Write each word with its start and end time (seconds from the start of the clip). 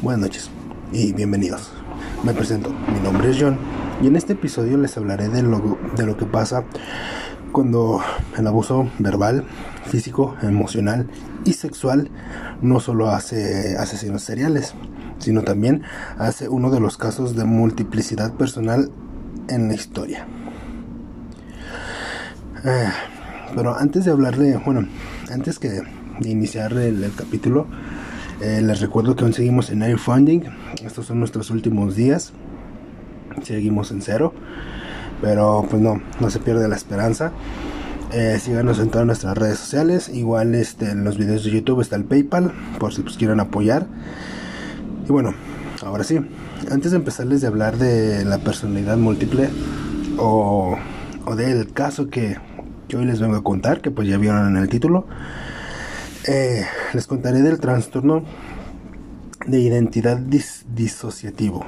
Buenas 0.00 0.20
noches 0.20 0.50
y 0.92 1.12
bienvenidos. 1.12 1.72
Me 2.22 2.32
presento, 2.32 2.70
mi 2.70 3.00
nombre 3.00 3.30
es 3.30 3.36
John 3.40 3.58
y 4.00 4.06
en 4.06 4.14
este 4.14 4.34
episodio 4.34 4.78
les 4.78 4.96
hablaré 4.96 5.28
de 5.28 5.42
lo, 5.42 5.76
de 5.96 6.06
lo 6.06 6.16
que 6.16 6.24
pasa 6.24 6.62
cuando 7.50 8.00
el 8.36 8.46
abuso 8.46 8.88
verbal, 9.00 9.44
físico, 9.86 10.36
emocional 10.40 11.08
y 11.44 11.54
sexual 11.54 12.12
no 12.62 12.78
solo 12.78 13.10
hace 13.10 13.76
asesinos 13.76 14.22
seriales, 14.22 14.74
sino 15.18 15.42
también 15.42 15.82
hace 16.16 16.48
uno 16.48 16.70
de 16.70 16.78
los 16.78 16.96
casos 16.96 17.34
de 17.34 17.44
multiplicidad 17.44 18.34
personal 18.34 18.92
en 19.48 19.66
la 19.66 19.74
historia. 19.74 20.28
Eh, 22.64 22.88
pero 23.56 23.76
antes 23.76 24.04
de 24.04 24.12
hablar 24.12 24.36
de, 24.36 24.58
bueno, 24.58 24.86
antes 25.28 25.58
que 25.58 25.70
de 26.20 26.28
iniciar 26.28 26.72
el 26.74 27.12
capítulo, 27.16 27.66
eh, 28.40 28.60
les 28.62 28.80
recuerdo 28.80 29.16
que 29.16 29.24
aún 29.24 29.32
seguimos 29.32 29.70
en 29.70 29.82
Air 29.82 29.98
Funding. 29.98 30.42
Estos 30.84 31.06
son 31.06 31.18
nuestros 31.18 31.50
últimos 31.50 31.96
días. 31.96 32.32
Seguimos 33.42 33.90
en 33.90 34.02
cero. 34.02 34.32
Pero 35.20 35.66
pues 35.68 35.82
no, 35.82 36.00
no 36.20 36.30
se 36.30 36.38
pierde 36.38 36.68
la 36.68 36.76
esperanza. 36.76 37.32
Eh, 38.12 38.38
síganos 38.40 38.78
en 38.78 38.90
todas 38.90 39.06
nuestras 39.06 39.36
redes 39.36 39.58
sociales. 39.58 40.08
Igual 40.08 40.54
este, 40.54 40.90
en 40.90 41.02
los 41.02 41.18
videos 41.18 41.42
de 41.44 41.50
YouTube 41.50 41.80
está 41.80 41.96
el 41.96 42.04
PayPal. 42.04 42.52
Por 42.78 42.94
si 42.94 43.02
pues, 43.02 43.16
quieren 43.16 43.40
apoyar. 43.40 43.86
Y 45.08 45.10
bueno, 45.10 45.34
ahora 45.84 46.04
sí. 46.04 46.20
Antes 46.70 46.92
de 46.92 46.98
empezarles 46.98 47.40
de 47.40 47.48
hablar 47.48 47.76
de 47.76 48.24
la 48.24 48.38
personalidad 48.38 48.96
múltiple. 48.96 49.48
O, 50.16 50.76
o 51.24 51.36
del 51.36 51.72
caso 51.72 52.08
que, 52.08 52.36
que 52.86 52.96
hoy 52.96 53.04
les 53.04 53.20
vengo 53.20 53.36
a 53.36 53.42
contar. 53.42 53.80
Que 53.80 53.90
pues 53.90 54.06
ya 54.06 54.16
vieron 54.16 54.46
en 54.46 54.56
el 54.56 54.68
título. 54.68 55.06
Eh, 56.30 56.62
les 56.92 57.06
contaré 57.06 57.40
del 57.40 57.58
trastorno 57.58 58.22
de 59.46 59.60
identidad 59.60 60.18
disociativo, 60.18 61.64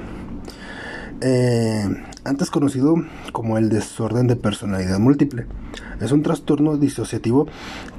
eh, 1.19 1.89
antes 2.25 2.51
conocido 2.51 2.93
como 3.31 3.57
el 3.57 3.69
desorden 3.69 4.27
de 4.27 4.35
personalidad 4.35 4.99
múltiple. 4.99 5.47
Es 5.99 6.11
un 6.11 6.21
trastorno 6.21 6.77
disociativo 6.77 7.47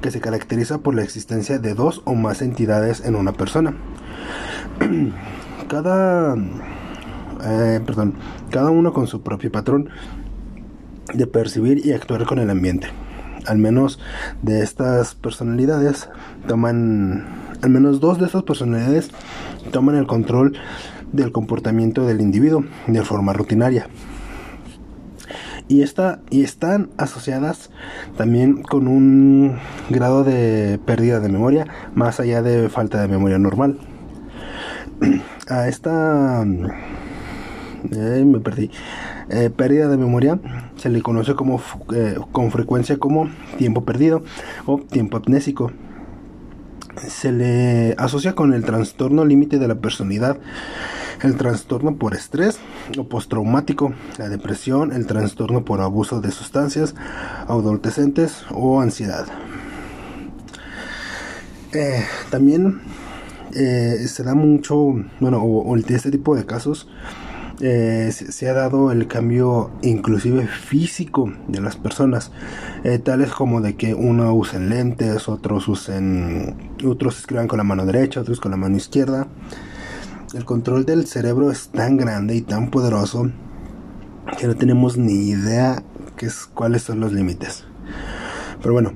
que 0.03 0.13
se 0.13 0.21
caracteriza 0.21 0.79
por 0.79 0.95
la 0.95 1.03
existencia 1.03 1.59
de 1.59 1.75
dos 1.75 2.01
o 2.05 2.15
más 2.15 2.43
entidades 2.43 3.05
en 3.05 3.17
una 3.17 3.33
persona. 3.33 3.75
cada, 5.69 6.37
eh, 7.43 7.81
perdón, 7.85 8.15
cada 8.53 8.71
uno 8.71 8.93
con 8.93 9.09
su 9.09 9.21
propio 9.23 9.51
patrón 9.51 9.89
de 11.13 11.27
percibir 11.27 11.85
y 11.85 11.91
actuar 11.91 12.25
con 12.25 12.39
el 12.39 12.51
ambiente 12.51 12.87
al 13.47 13.59
menos 13.59 13.99
de 14.43 14.63
estas 14.63 15.15
personalidades 15.15 16.09
toman, 16.47 17.27
al 17.63 17.71
menos 17.71 18.01
dos 18.01 18.19
de 18.19 18.27
estas 18.27 18.43
personalidades 18.43 19.11
toman 19.71 19.97
el 19.97 20.07
control 20.07 20.57
del 21.13 21.33
comportamiento 21.33 22.07
del 22.07 22.21
individuo 22.21 22.65
de 22.87 23.03
forma 23.03 23.33
rutinaria. 23.33 23.87
Y, 25.69 25.83
esta, 25.83 26.21
y 26.29 26.43
están 26.43 26.91
asociadas 26.99 27.71
también 28.17 28.63
con 28.63 28.89
un 28.89 29.59
grado 29.91 30.25
de 30.25 30.79
pérdida 30.85 31.21
de 31.21 31.29
memoria 31.29 31.67
más 31.95 32.21
allá 32.21 32.43
de 32.43 32.69
falta 32.69 33.01
de 33.01 33.09
memoria 33.09 33.39
normal. 33.39 33.79
A 35.49 35.69
esta... 35.69 36.45
me 37.91 38.41
perdí. 38.41 38.71
Eh, 39.29 39.51
pérdida 39.51 39.89
de 39.89 39.97
memoria 39.97 40.39
se 40.77 40.89
le 40.89 41.03
conoce 41.03 41.35
como, 41.35 41.61
eh, 41.95 42.17
con 42.33 42.51
frecuencia 42.51 42.99
como 42.99 43.29
tiempo 43.59 43.85
perdido 43.85 44.23
o 44.67 44.79
tiempo 44.79 45.17
amnésico. 45.17 45.73
Se 47.09 47.33
le 47.33 47.95
asocia 47.99 48.35
con 48.35 48.53
el 48.53 48.65
trastorno 48.65 49.25
límite 49.25 49.59
de 49.59 49.67
la 49.67 49.77
personalidad, 49.77 50.39
el 51.23 51.37
trastorno 51.37 51.97
por 51.97 52.15
estrés 52.15 52.61
o 52.99 53.05
postraumático, 53.05 53.95
la 54.19 54.29
depresión, 54.29 54.93
el 54.93 55.07
trastorno 55.07 55.65
por 55.65 55.81
abuso 55.81 56.21
de 56.21 56.31
sustancias 56.31 56.95
adolescentes 57.49 58.45
o 58.51 58.81
ansiedad. 58.81 59.27
Eh, 61.73 62.05
también 62.31 62.81
se 63.53 64.23
da 64.23 64.35
mucho, 64.35 64.95
bueno, 65.21 65.43
o, 65.43 65.77
este 65.77 66.11
tipo 66.11 66.35
de 66.35 66.47
casos 66.47 66.89
eh, 67.65 68.11
se, 68.11 68.51
ha 68.51 68.55
dado 68.55 68.91
el 68.91 69.07
cambio 69.07 69.71
inclusive 69.83 70.49
físico 70.49 71.33
de 71.47 71.61
las 71.61 71.77
personas, 71.77 72.33
eh, 72.83 72.99
tales 72.99 73.31
como 73.31 73.61
de 73.61 73.77
que 73.77 73.95
uno 73.95 74.35
usen 74.35 74.69
lentes, 74.69 75.29
otros 75.29 75.69
usen, 75.69 76.57
otros 76.85 77.21
escriban 77.21 77.47
con 77.47 77.59
la 77.59 77.65
mano 77.65 77.87
derecha, 77.87 78.21
otros 78.21 78.41
con 78.41 78.51
la 78.51 78.57
mano 78.57 78.77
izquierda. 78.77 79.29
El 80.35 80.45
control 80.45 80.85
del 80.85 81.07
cerebro 81.07 81.53
es 81.53 81.69
tan 81.69 81.97
grande 81.97 82.35
y 82.35 82.41
tan 82.41 82.69
poderoso 82.69 83.31
que 84.39 84.49
no 84.49 84.57
tenemos 84.57 84.97
ni 84.97 85.29
idea 85.29 85.85
qué 86.17 86.27
es, 86.27 86.47
cuáles 86.53 86.83
son 86.83 86.99
los 86.99 87.13
límites. 87.13 87.65
Pero 88.61 88.73
bueno, 88.73 88.93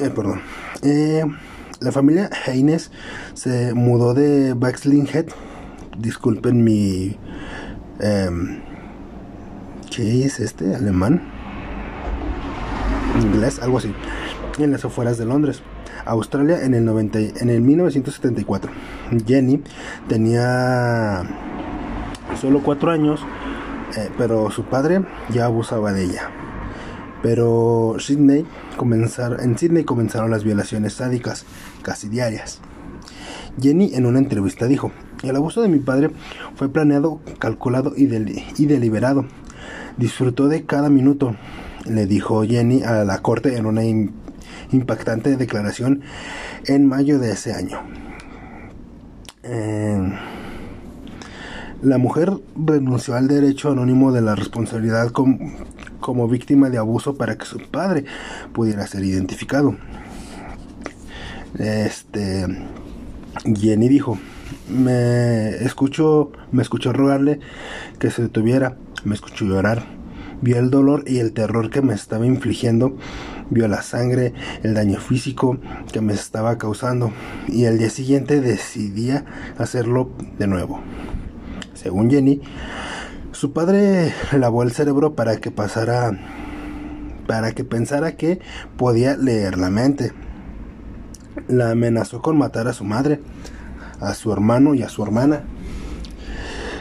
eh, 0.00 0.10
perdón. 0.10 0.40
la 1.78 1.92
familia 1.92 2.28
Haynes 2.44 2.90
se 3.34 3.72
mudó 3.72 4.14
de 4.14 4.50
Head 5.12 5.26
disculpen 5.98 6.64
mi... 6.64 7.16
Eh, 8.00 8.30
¿Qué 9.94 10.24
es 10.24 10.40
este? 10.40 10.74
¿Alemán? 10.74 11.22
¿Inglés? 13.22 13.60
Algo 13.60 13.78
así. 13.78 13.94
En 14.58 14.72
las 14.72 14.84
afueras 14.84 15.18
de 15.18 15.24
Londres. 15.24 15.62
Australia 16.04 16.62
en 16.62 16.74
el, 16.74 16.84
90, 16.84 17.18
en 17.18 17.50
el 17.50 17.60
1974. 17.62 18.70
Jenny 19.26 19.62
tenía 20.08 21.22
solo 22.40 22.62
cuatro 22.62 22.90
años, 22.90 23.20
eh, 23.96 24.10
pero 24.16 24.50
su 24.50 24.64
padre 24.64 25.04
ya 25.30 25.46
abusaba 25.46 25.92
de 25.92 26.04
ella. 26.04 26.30
Pero 27.22 27.96
Sydney 27.98 28.46
comenzar, 28.76 29.38
en 29.40 29.58
Sydney 29.58 29.84
comenzaron 29.84 30.30
las 30.30 30.44
violaciones 30.44 30.94
sádicas, 30.94 31.44
casi 31.82 32.08
diarias. 32.08 32.60
Jenny 33.60 33.94
en 33.94 34.06
una 34.06 34.18
entrevista 34.18 34.66
dijo, 34.66 34.92
el 35.22 35.36
abuso 35.36 35.62
de 35.62 35.68
mi 35.68 35.78
padre 35.78 36.10
fue 36.54 36.68
planeado, 36.68 37.20
calculado 37.38 37.92
y, 37.96 38.06
deliberado. 38.06 39.26
Disfrutó 39.96 40.48
de 40.48 40.64
cada 40.64 40.90
minuto, 40.90 41.36
le 41.86 42.06
dijo 42.06 42.42
Jenny 42.44 42.82
a 42.82 43.04
la 43.04 43.18
corte 43.22 43.56
en 43.56 43.66
una 43.66 43.82
impactante 44.70 45.36
declaración 45.36 46.02
en 46.66 46.86
mayo 46.86 47.18
de 47.18 47.32
ese 47.32 47.54
año. 47.54 47.80
Eh, 49.42 50.12
la 51.82 51.98
mujer 51.98 52.32
renunció 52.56 53.14
al 53.14 53.28
derecho 53.28 53.70
anónimo 53.70 54.12
de 54.12 54.22
la 54.22 54.34
responsabilidad 54.34 55.12
como 55.12 56.28
víctima 56.28 56.68
de 56.70 56.78
abuso 56.78 57.16
para 57.16 57.36
que 57.36 57.46
su 57.46 57.58
padre 57.58 58.04
pudiera 58.52 58.86
ser 58.86 59.04
identificado. 59.04 59.76
Este 61.58 62.46
Jenny 63.44 63.88
dijo, 63.88 64.18
me 64.68 65.48
escuchó, 65.64 66.32
me 66.52 66.62
escuchó 66.62 66.92
rogarle 66.92 67.40
que 67.98 68.10
se 68.10 68.22
detuviera, 68.22 68.76
me 69.04 69.14
escuchó 69.14 69.44
llorar, 69.44 69.84
vio 70.40 70.58
el 70.58 70.70
dolor 70.70 71.04
y 71.06 71.18
el 71.18 71.32
terror 71.32 71.70
que 71.70 71.82
me 71.82 71.94
estaba 71.94 72.26
infligiendo, 72.26 72.96
vio 73.50 73.68
la 73.68 73.82
sangre, 73.82 74.32
el 74.62 74.74
daño 74.74 74.98
físico 74.98 75.58
que 75.92 76.00
me 76.00 76.12
estaba 76.12 76.58
causando. 76.58 77.12
Y 77.48 77.64
el 77.64 77.78
día 77.78 77.90
siguiente 77.90 78.40
decidía 78.40 79.24
hacerlo 79.58 80.10
de 80.38 80.46
nuevo. 80.46 80.80
Según 81.74 82.10
Jenny, 82.10 82.40
su 83.32 83.52
padre 83.52 84.12
lavó 84.32 84.62
el 84.62 84.72
cerebro 84.72 85.14
para 85.14 85.36
que 85.36 85.50
pasara 85.50 86.18
para 87.26 87.52
que 87.52 87.64
pensara 87.64 88.16
que 88.16 88.40
podía 88.76 89.16
leer 89.16 89.58
la 89.58 89.68
mente. 89.68 90.12
La 91.48 91.70
amenazó 91.70 92.22
con 92.22 92.38
matar 92.38 92.68
a 92.68 92.72
su 92.72 92.84
madre, 92.84 93.20
a 94.00 94.14
su 94.14 94.32
hermano 94.32 94.74
y 94.74 94.82
a 94.82 94.88
su 94.88 95.02
hermana. 95.02 95.44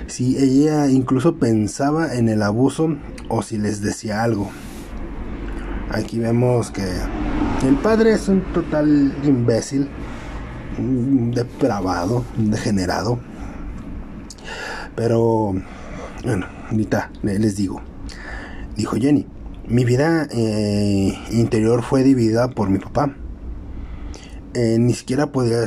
Si 0.07 0.37
ella 0.37 0.87
incluso 0.89 1.37
pensaba 1.37 2.15
en 2.15 2.29
el 2.29 2.41
abuso 2.43 2.95
o 3.29 3.41
si 3.41 3.57
les 3.57 3.81
decía 3.81 4.23
algo. 4.23 4.49
Aquí 5.91 6.19
vemos 6.19 6.71
que 6.71 6.83
el 7.67 7.75
padre 7.77 8.13
es 8.13 8.27
un 8.27 8.41
total 8.53 9.15
imbécil, 9.23 9.87
depravado, 10.77 12.23
degenerado. 12.37 13.19
Pero, 14.95 15.53
bueno, 16.23 16.45
ahorita 16.69 17.11
les 17.23 17.55
digo. 17.55 17.81
Dijo 18.75 18.95
Jenny, 18.97 19.25
mi 19.67 19.85
vida 19.85 20.27
eh, 20.31 21.17
interior 21.31 21.81
fue 21.81 22.03
dividida 22.03 22.49
por 22.49 22.69
mi 22.69 22.77
papá 22.77 23.15
eh, 24.55 24.77
ni 24.79 24.93
siquiera 24.93 25.33
podía 25.33 25.59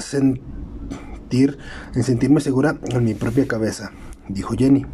sentir, 1.29 1.59
sentirme 2.03 2.41
segura 2.41 2.79
en 2.89 3.05
mi 3.05 3.13
propia 3.13 3.47
cabeza, 3.47 3.93
dijo 4.29 4.55
Jenny. 4.57 4.87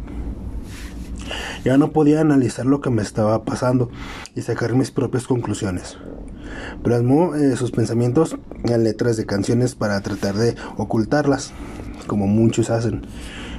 Ya 1.63 1.77
no 1.77 1.91
podía 1.91 2.19
analizar 2.19 2.65
lo 2.65 2.81
que 2.81 2.89
me 2.89 3.01
estaba 3.01 3.45
pasando 3.45 3.89
y 4.35 4.41
sacar 4.41 4.73
mis 4.75 4.91
propias 4.91 5.27
conclusiones. 5.27 5.97
Plasmó 6.83 7.35
eh, 7.35 7.55
sus 7.55 7.71
pensamientos 7.71 8.37
en 8.65 8.83
letras 8.83 9.15
de 9.15 9.25
canciones 9.25 9.75
para 9.75 10.01
tratar 10.01 10.35
de 10.35 10.55
ocultarlas. 10.77 11.53
como 12.05 12.27
muchos 12.27 12.69
hacen. 12.69 13.07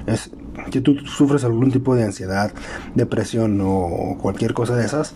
Es 0.07 0.31
que 0.71 0.81
tú 0.81 0.97
sufres 1.07 1.45
algún 1.45 1.73
tipo 1.73 1.97
de 1.97 2.05
ansiedad, 2.05 2.53
depresión 2.95 3.59
o 3.63 4.19
cualquier 4.21 4.53
cosa 4.53 4.77
de 4.77 4.85
esas, 4.85 5.15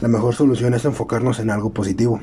la 0.00 0.08
mejor 0.08 0.34
solución 0.34 0.74
es 0.74 0.84
enfocarnos 0.86 1.38
en 1.40 1.50
algo 1.50 1.70
positivo. 1.70 2.20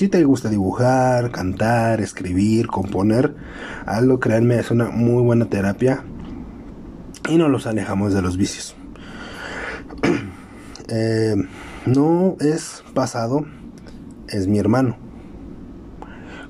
Si 0.00 0.08
te 0.08 0.24
gusta 0.24 0.48
dibujar, 0.48 1.30
cantar, 1.30 2.00
escribir, 2.00 2.68
componer, 2.68 3.34
algo, 3.84 4.18
créanme, 4.18 4.58
es 4.58 4.70
una 4.70 4.88
muy 4.88 5.22
buena 5.22 5.44
terapia 5.44 6.02
y 7.28 7.36
no 7.36 7.50
los 7.50 7.66
alejamos 7.66 8.14
de 8.14 8.22
los 8.22 8.38
vicios. 8.38 8.74
Eh, 10.88 11.36
no 11.84 12.36
es 12.40 12.82
pasado, 12.94 13.44
es 14.28 14.48
mi 14.48 14.58
hermano. 14.58 14.96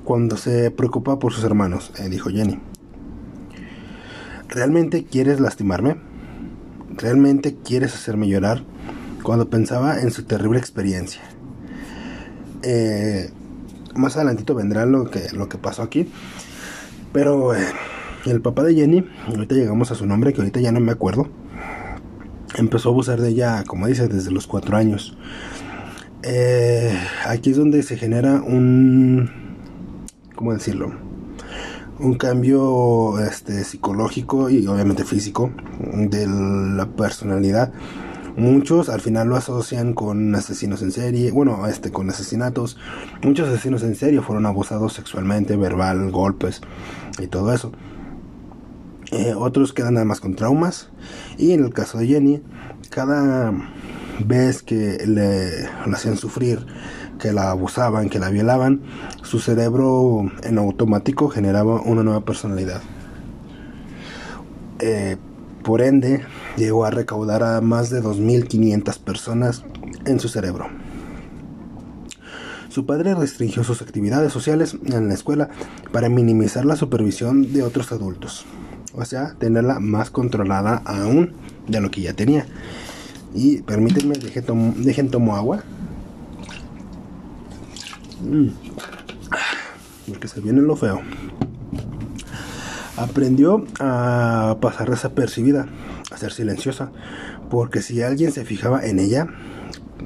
Cuando 0.05 0.37
se 0.37 0.71
preocupa 0.71 1.19
por 1.19 1.33
sus 1.33 1.43
hermanos, 1.43 1.93
eh, 1.99 2.09
dijo 2.09 2.31
Jenny. 2.31 2.61
¿Realmente 4.49 5.05
quieres 5.05 5.41
lastimarme? 5.41 5.97
¿Realmente 6.97 7.57
quieres 7.57 7.95
hacerme 7.97 8.29
llorar? 8.29 8.63
Cuando 9.25 9.51
pensaba 9.51 10.01
en 10.01 10.13
su 10.13 10.23
terrible 10.23 10.61
experiencia. 10.61 11.21
Eh, 12.63 13.31
más 13.95 14.17
adelantito 14.17 14.55
vendrá 14.55 14.87
lo 14.87 15.11
que, 15.11 15.29
lo 15.33 15.49
que 15.49 15.59
pasó 15.59 15.83
aquí. 15.83 16.09
Pero 17.13 17.53
el 18.27 18.41
papá 18.41 18.63
de 18.63 18.75
Jenny, 18.75 19.05
ahorita 19.27 19.55
llegamos 19.55 19.91
a 19.91 19.95
su 19.95 20.07
nombre, 20.07 20.33
que 20.33 20.41
ahorita 20.41 20.61
ya 20.61 20.73
no 20.73 20.81
me 20.81 20.93
acuerdo, 20.93 21.29
empezó 22.57 22.91
a 22.91 22.93
abusar 22.93 23.21
de 23.21 23.31
ella, 23.31 23.65
como 23.67 23.87
dice, 23.87 24.09
desde 24.09 24.31
los 24.31 24.47
cuatro 24.47 24.77
años. 24.77 25.17
Eh, 26.23 26.95
aquí 27.27 27.51
es 27.51 27.57
donde 27.57 27.83
se 27.83 27.97
genera 27.97 28.43
un, 28.43 29.31
¿cómo 30.35 30.53
decirlo? 30.53 30.93
Un 31.99 32.15
cambio 32.15 33.19
este, 33.21 33.65
psicológico 33.65 34.51
y 34.51 34.67
obviamente 34.67 35.05
físico 35.05 35.51
de 35.95 36.27
la 36.27 36.87
personalidad. 36.87 37.73
Muchos 38.41 38.89
al 38.89 39.03
final 39.03 39.29
lo 39.29 39.37
asocian 39.37 39.93
con 39.93 40.35
asesinos 40.35 40.81
en 40.81 40.93
serie, 40.93 41.31
bueno, 41.31 41.67
este 41.67 41.93
con 41.93 42.09
asesinatos. 42.09 42.79
Muchos 43.23 43.47
asesinos 43.47 43.83
en 43.83 43.95
serie 43.95 44.23
fueron 44.23 44.47
abusados 44.47 44.95
sexualmente, 44.95 45.59
verbal, 45.59 46.11
golpes 46.11 46.63
y 47.19 47.27
todo 47.27 47.53
eso. 47.53 47.71
Eh, 49.13 49.35
otros 49.37 49.75
quedan 49.75 49.93
nada 49.93 50.07
más 50.07 50.21
con 50.21 50.37
traumas. 50.37 50.89
Y 51.37 51.53
en 51.53 51.65
el 51.65 51.75
caso 51.75 51.99
de 51.99 52.07
Jenny, 52.07 52.43
cada 52.89 53.53
vez 54.25 54.63
que 54.63 55.05
le, 55.07 55.69
hacían 55.95 56.17
sufrir, 56.17 56.65
que 57.19 57.35
la 57.35 57.51
abusaban, 57.51 58.09
que 58.09 58.19
la 58.19 58.31
violaban, 58.31 58.81
su 59.23 59.39
cerebro 59.39 60.33
en 60.45 60.57
automático 60.57 61.29
generaba 61.29 61.83
una 61.83 62.03
nueva 62.03 62.25
personalidad. 62.25 62.81
Eh, 64.79 65.19
por 65.63 65.83
ende, 65.83 66.23
llegó 66.57 66.85
a 66.85 66.91
recaudar 66.91 67.43
a 67.43 67.61
más 67.61 67.91
de 67.91 68.03
2.500 68.03 68.99
personas 68.99 69.65
en 70.07 70.21
su 70.21 70.29
cerebro. 70.29 70.69
Su 72.69 72.87
padre 72.87 73.15
restringió 73.15 73.65
sus 73.65 73.83
actividades 73.83 74.33
sociales 74.33 74.77
en 74.85 75.09
la 75.09 75.15
escuela 75.15 75.49
para 75.93 76.09
minimizar 76.09 76.65
la 76.65 76.77
supervisión 76.77 77.53
de 77.53 77.63
otros 77.65 77.91
adultos 77.91 78.47
o 78.95 79.05
sea, 79.05 79.35
tenerla 79.39 79.79
más 79.81 80.11
controlada 80.11 80.83
aún 80.85 81.33
de 81.69 81.81
lo 81.81 81.91
que 81.91 82.03
ya 82.03 82.15
tenía. 82.15 82.47
Y 83.35 83.63
permítanme, 83.63 84.17
dejen, 84.17 84.45
tomo, 84.45 84.75
tomo 85.11 85.37
agua. 85.37 85.63
Mm. 88.23 88.49
Porque 90.09 90.29
se 90.29 90.41
viene 90.41 90.61
lo 90.61 90.77
feo. 90.77 91.01
Aprendió 93.01 93.65
a 93.81 94.59
pasar 94.61 94.91
desapercibida, 94.91 95.67
a 96.11 96.17
ser 96.17 96.33
silenciosa, 96.33 96.93
porque 97.49 97.83
si 97.83 98.03
alguien 98.03 98.31
se 98.33 98.45
fijaba 98.45 98.85
en 98.85 98.99
ella, 98.99 99.29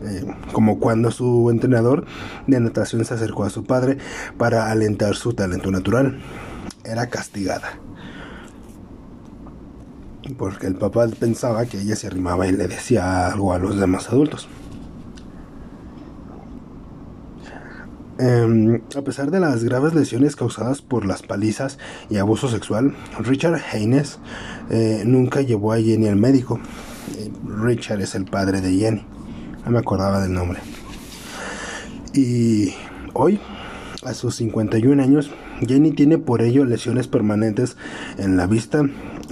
eh, 0.02 0.24
como 0.52 0.78
cuando 0.78 1.10
su 1.10 1.50
entrenador 1.50 2.06
de 2.46 2.60
natación 2.60 3.04
se 3.04 3.14
acercó 3.14 3.44
a 3.44 3.50
su 3.50 3.64
padre 3.64 3.98
para 4.38 4.70
alentar 4.70 5.16
su 5.16 5.34
talento 5.34 5.70
natural, 5.70 6.20
era 6.84 7.08
castigada 7.08 7.80
porque 10.38 10.66
el 10.66 10.74
papá 10.76 11.06
pensaba 11.08 11.66
que 11.66 11.80
ella 11.80 11.96
se 11.96 12.06
arrimaba 12.06 12.46
y 12.46 12.52
le 12.52 12.66
decía 12.66 13.26
algo 13.26 13.52
a 13.52 13.58
los 13.58 13.78
demás 13.78 14.08
adultos. 14.08 14.48
Em, 18.16 18.80
a 18.96 19.02
pesar 19.02 19.32
de 19.32 19.40
las 19.40 19.64
graves 19.64 19.92
lesiones 19.92 20.36
causadas 20.36 20.82
por 20.82 21.04
las 21.04 21.22
palizas 21.22 21.78
y 22.08 22.18
abuso 22.18 22.48
sexual, 22.48 22.94
Richard 23.18 23.60
Haynes 23.72 24.20
eh, 24.70 25.02
nunca 25.04 25.40
llevó 25.40 25.72
a 25.72 25.78
Jenny 25.78 26.06
al 26.06 26.16
médico. 26.16 26.60
Eh, 27.18 27.32
Richard 27.60 28.00
es 28.00 28.14
el 28.14 28.24
padre 28.24 28.60
de 28.60 28.72
Jenny, 28.76 29.04
no 29.64 29.70
me 29.72 29.78
acordaba 29.78 30.20
del 30.20 30.32
nombre. 30.32 30.60
Y 32.12 32.72
hoy, 33.14 33.40
a 34.04 34.14
sus 34.14 34.36
51 34.36 35.02
años, 35.02 35.32
Jenny 35.66 35.90
tiene 35.90 36.18
por 36.18 36.40
ello 36.42 36.64
lesiones 36.64 37.08
permanentes 37.08 37.76
en 38.18 38.36
la 38.36 38.46
vista, 38.46 38.82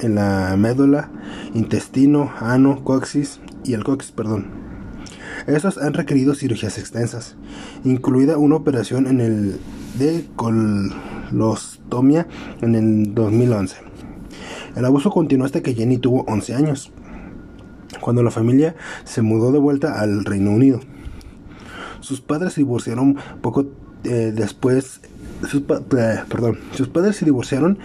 en 0.01 0.15
la 0.17 0.57
médula, 0.57 1.11
intestino, 1.55 2.33
ano, 2.41 2.83
coxis 2.83 3.39
y 3.65 3.75
el 3.75 3.85
coxis, 3.85 4.11
perdón. 4.11 4.62
Estos 5.47 5.79
han 5.79 5.95
requerido 5.95 6.35
cirugías 6.35 6.79
extensas, 6.79 7.37
incluida 7.85 8.39
una 8.39 8.57
operación 8.57 9.07
en 9.07 9.21
el 9.21 9.61
de 9.99 10.27
colostomía 10.37 12.27
en 12.61 12.75
el 12.75 13.15
2011. 13.15 13.77
El 14.77 14.85
abuso 14.85 15.11
continuó 15.11 15.45
hasta 15.45 15.63
que 15.63 15.75
Jenny 15.75 15.99
tuvo 15.99 16.25
11 16.29 16.55
años, 16.55 16.93
cuando 18.01 18.23
la 18.23 18.31
familia 18.31 18.75
se 19.05 19.23
mudó 19.23 19.53
de 19.53 19.59
vuelta 19.59 20.01
al 20.01 20.25
Reino 20.25 20.51
Unido. 20.51 20.81
Sus 22.01 22.21
padres 22.21 22.55
se 22.55 22.63
divorciaron 22.63 23.17
poco 23.41 23.67
eh, 24.05 24.33
después 24.35 25.01
sus, 25.49 25.63
perdón, 25.63 26.59
sus 26.73 26.89
padres 26.89 27.17
se 27.17 27.25
divorciaron 27.25 27.79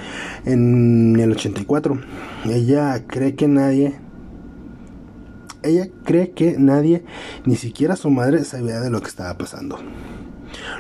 en 0.46 1.20
el 1.20 1.32
84. 1.32 2.00
Ella 2.46 3.04
cree 3.08 3.36
que 3.36 3.48
nadie 3.48 3.96
ella 5.64 5.88
cree 6.04 6.32
que 6.32 6.58
nadie, 6.58 7.04
ni 7.46 7.56
siquiera 7.56 7.96
su 7.96 8.10
madre, 8.10 8.44
sabía 8.44 8.80
de 8.80 8.90
lo 8.90 9.02
que 9.02 9.08
estaba 9.08 9.38
pasando. 9.38 9.80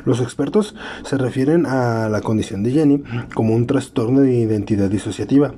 Los 0.06 0.21
expertos 0.21 0.75
se 1.03 1.18
refieren 1.18 1.65
a 1.65 2.09
la 2.09 2.21
condición 2.21 2.63
de 2.63 2.71
Jenny 2.71 3.03
como 3.33 3.53
un 3.53 3.68
trastorno 3.68 4.21
de 4.21 4.33
identidad 4.33 4.89
disociativa 4.89 5.53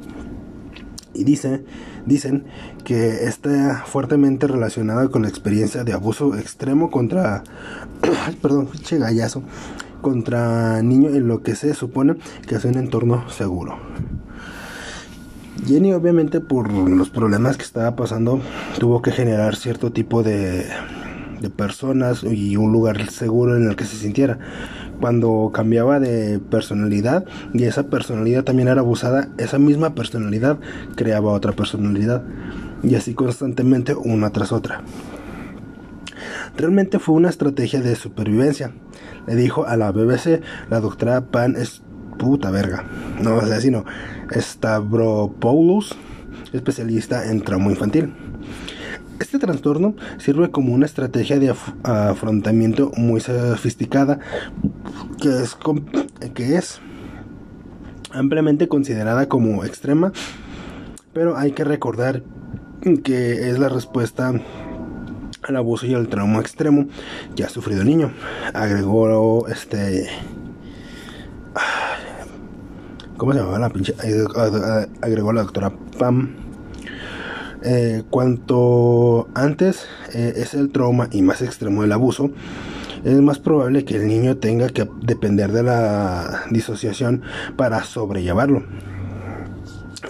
y 1.14 1.24
dice, 1.24 1.64
dicen 2.06 2.46
que 2.84 3.26
está 3.26 3.84
fuertemente 3.86 4.48
relacionada 4.48 5.10
con 5.10 5.24
la 5.24 5.30
experiencia 5.30 5.84
de 5.84 5.94
abuso 5.94 6.36
extremo 6.36 6.90
contra, 6.90 7.44
perdón, 8.42 8.70
contra 10.02 10.82
niño 10.82 11.10
en 11.10 11.28
lo 11.28 11.44
que 11.44 11.56
se 11.56 11.74
supone 11.74 12.16
que 12.48 12.56
es 12.56 12.66
un 12.66 12.78
entorno 12.78 13.30
seguro. 13.30 13.78
Jenny 15.66 15.94
obviamente 15.94 16.40
por 16.40 16.72
los 16.72 17.10
problemas 17.10 17.58
que 17.58 17.64
estaba 17.64 17.96
pasando 17.96 18.42
tuvo 18.80 19.02
que 19.02 19.12
generar 19.12 19.56
cierto 19.56 19.92
tipo 19.92 20.24
de, 20.24 20.66
de 21.42 21.50
personas 21.50 22.24
y 22.24 22.58
un 22.58 22.72
lugar 22.72 23.10
seguro 23.10 23.56
en 23.56 23.70
el 23.70 23.76
que 23.76 23.86
se 23.86 23.98
sintiera. 23.98 24.40
Cuando 25.00 25.52
cambiaba 25.54 26.00
de 26.00 26.40
personalidad 26.40 27.26
y 27.54 27.64
esa 27.64 27.84
personalidad 27.84 28.44
también 28.44 28.68
era 28.68 28.82
abusada, 28.82 29.30
esa 29.38 29.60
misma 29.60 29.96
personalidad 29.96 30.60
creaba 30.96 31.32
otra 31.32 31.54
personalidad 31.54 32.24
y 32.84 32.96
así 32.96 33.14
constantemente 33.14 33.96
una 33.96 34.32
tras 34.32 34.52
otra. 34.52 34.82
Realmente 36.58 37.00
fue 37.00 37.16
una 37.16 37.30
estrategia 37.30 37.80
de 37.82 37.96
supervivencia 37.96 38.74
le 39.30 39.36
dijo 39.36 39.66
a 39.66 39.78
la 39.78 39.92
BBC 39.92 40.42
la 40.70 40.80
doctora 40.80 41.22
Pan 41.22 41.56
puta 42.20 42.52
verga. 42.52 42.84
No, 43.20 43.38
o 43.38 43.46
sea, 43.46 43.60
sino 43.60 43.84
Stavropoulos, 44.32 45.98
especialista 46.54 47.32
en 47.32 47.42
trauma 47.42 47.72
infantil. 47.72 48.14
Este 49.20 49.40
trastorno 49.40 49.96
sirve 50.20 50.52
como 50.52 50.74
una 50.74 50.86
estrategia 50.86 51.40
de 51.40 51.54
afrontamiento 51.84 52.92
muy 52.96 53.20
sofisticada 53.20 54.20
que 55.20 55.30
es, 55.30 55.58
que 56.36 56.56
es 56.56 56.80
ampliamente 58.12 58.68
considerada 58.68 59.28
como 59.28 59.66
extrema, 59.66 60.14
pero 61.14 61.38
hay 61.38 61.52
que 61.52 61.64
recordar 61.64 62.24
que 63.04 63.50
es 63.50 63.60
la 63.60 63.68
respuesta 63.68 64.34
el 65.48 65.56
abuso 65.56 65.86
y 65.86 65.94
el 65.94 66.08
trauma 66.08 66.40
extremo 66.40 66.88
que 67.36 67.44
ha 67.44 67.50
sufrido 67.50 67.82
el 67.82 67.88
niño. 67.88 68.14
Agregó 68.54 69.48
este. 69.48 70.08
¿Cómo 73.20 73.34
se 73.34 73.40
llamaba 73.40 73.60
la 73.60 73.70
pinche? 73.70 73.94
Agregó 75.02 75.34
la 75.34 75.42
doctora 75.42 75.74
Pam. 76.00 76.38
Eh, 77.62 78.04
cuanto 78.10 79.28
antes 79.34 79.86
eh, 80.14 80.36
es 80.38 80.54
el 80.54 80.72
trauma 80.72 81.10
y 81.12 81.22
más 81.22 81.42
extremo 81.42 81.84
el 81.84 81.92
abuso, 81.92 82.32
es 83.04 83.20
más 83.20 83.38
probable 83.38 83.84
que 83.84 83.98
el 83.98 84.08
niño 84.08 84.38
tenga 84.38 84.70
que 84.70 84.88
depender 85.02 85.52
de 85.52 85.64
la 85.64 86.46
disociación 86.50 87.22
para 87.58 87.84
sobrellevarlo. 87.84 88.64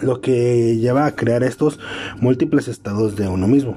lo 0.01 0.21
que 0.21 0.77
lleva 0.77 1.07
a 1.07 1.15
crear 1.15 1.41
estos 1.41 1.79
múltiples 2.21 2.67
estados 2.67 3.15
de 3.15 3.27
uno 3.27 3.47
mismo. 3.47 3.75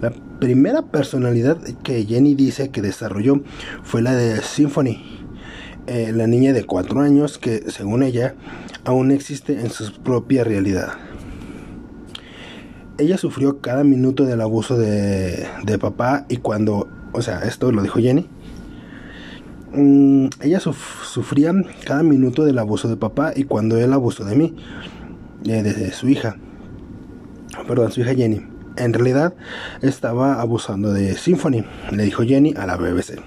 La 0.00 0.10
primera 0.40 0.80
personalidad 0.80 1.58
que 1.84 2.06
Jenny 2.06 2.34
dice 2.34 2.70
que 2.70 2.80
desarrolló 2.80 3.42
fue 3.82 4.00
la 4.00 4.16
de 4.16 4.40
Symphony, 4.40 5.11
eh, 5.86 6.12
la 6.14 6.26
niña 6.26 6.52
de 6.52 6.64
4 6.64 7.00
años 7.00 7.38
que, 7.38 7.70
según 7.70 8.02
ella, 8.02 8.34
aún 8.84 9.10
existe 9.10 9.60
en 9.60 9.70
su 9.70 9.92
propia 10.02 10.44
realidad. 10.44 10.92
Ella 12.98 13.18
sufrió 13.18 13.60
cada 13.60 13.82
minuto 13.82 14.24
del 14.24 14.40
abuso 14.40 14.76
de, 14.76 15.46
de 15.64 15.78
papá 15.78 16.24
y 16.28 16.36
cuando, 16.36 16.88
o 17.12 17.22
sea, 17.22 17.40
esto 17.40 17.72
lo 17.72 17.82
dijo 17.82 17.98
Jenny, 17.98 18.28
mm, 19.72 20.26
ella 20.40 20.60
sufría 20.60 21.52
cada 21.84 22.02
minuto 22.02 22.44
del 22.44 22.58
abuso 22.58 22.88
de 22.88 22.96
papá 22.96 23.32
y 23.34 23.44
cuando 23.44 23.76
él 23.76 23.92
abusó 23.92 24.24
de 24.24 24.36
mí, 24.36 24.54
eh, 25.44 25.62
de 25.62 25.90
su 25.92 26.08
hija, 26.08 26.36
perdón, 27.66 27.90
su 27.90 28.02
hija 28.02 28.14
Jenny. 28.14 28.46
En 28.76 28.92
realidad 28.92 29.34
estaba 29.82 30.40
abusando 30.40 30.92
de 30.92 31.16
Symphony, 31.16 31.64
le 31.90 32.04
dijo 32.04 32.22
Jenny 32.22 32.54
a 32.56 32.66
la 32.66 32.76
BBC. 32.76 33.20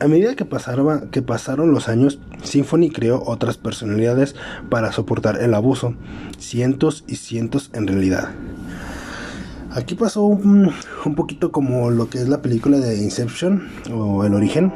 A 0.00 0.08
medida 0.08 0.34
que, 0.34 0.46
que 1.12 1.22
pasaron 1.22 1.70
los 1.70 1.88
años, 1.88 2.18
Symphony 2.42 2.90
creó 2.90 3.22
otras 3.24 3.58
personalidades 3.58 4.34
para 4.68 4.90
soportar 4.90 5.40
el 5.40 5.54
abuso, 5.54 5.94
cientos 6.38 7.04
y 7.06 7.16
cientos 7.16 7.70
en 7.74 7.86
realidad. 7.86 8.30
Aquí 9.70 9.94
pasó 9.94 10.24
un, 10.24 10.72
poquito 11.16 11.52
como 11.52 11.90
lo 11.90 12.10
que 12.10 12.18
es 12.18 12.28
la 12.28 12.42
película 12.42 12.78
de 12.78 12.96
Inception 12.96 13.68
o 13.92 14.24
El 14.24 14.34
Origen, 14.34 14.72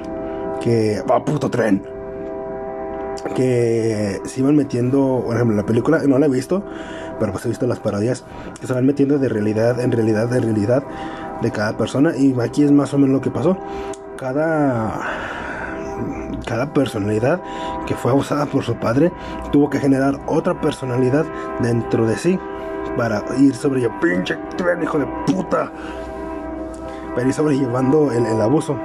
que 0.61 1.03
va 1.09 1.25
puto 1.25 1.51
tren. 1.51 1.83
Que 3.35 4.21
se 4.25 4.41
iban 4.41 4.55
metiendo, 4.55 5.23
por 5.27 5.35
ejemplo, 5.35 5.57
la 5.57 5.67
película 5.67 6.01
no 6.07 6.19
la 6.19 6.27
he 6.27 6.31
visto, 6.31 6.65
pero 7.19 7.33
pues 7.33 7.45
he 7.45 7.49
visto 7.49 7.67
las 7.67 7.81
parodias 7.81 8.25
que 8.61 8.69
se 8.69 8.73
van 8.73 8.87
metiendo 8.87 9.19
de 9.19 9.29
realidad 9.29 9.81
en 9.81 9.91
realidad, 9.91 10.29
de 10.29 10.41
realidad 10.41 10.85
de 11.43 11.51
cada 11.51 11.77
persona. 11.77 12.17
Y 12.17 12.35
aquí 12.41 12.63
es 12.63 12.71
más 12.71 12.95
o 12.95 12.99
menos 12.99 13.15
lo 13.15 13.21
que 13.21 13.31
pasó 13.31 13.57
cada 14.19 15.01
cada 16.47 16.73
personalidad 16.73 17.41
que 17.87 17.95
fue 17.95 18.11
abusada 18.11 18.47
por 18.47 18.65
su 18.65 18.75
padre 18.75 19.13
tuvo 19.53 19.71
que 19.71 19.79
generar 19.79 20.21
otra 20.27 20.61
personalidad 20.61 21.25
dentro 21.61 22.07
de 22.07 22.17
sí 22.17 22.39
para 22.97 23.23
ir 23.39 23.55
sobre 23.55 23.89
pinche 24.01 24.37
tren 24.57 24.83
hijo 24.83 24.99
de 24.99 25.07
puta 25.27 25.73
para 27.15 27.27
ir 27.27 27.33
sobrellevando 27.33 28.13
el, 28.13 28.27
el 28.27 28.41
abuso. 28.41 28.79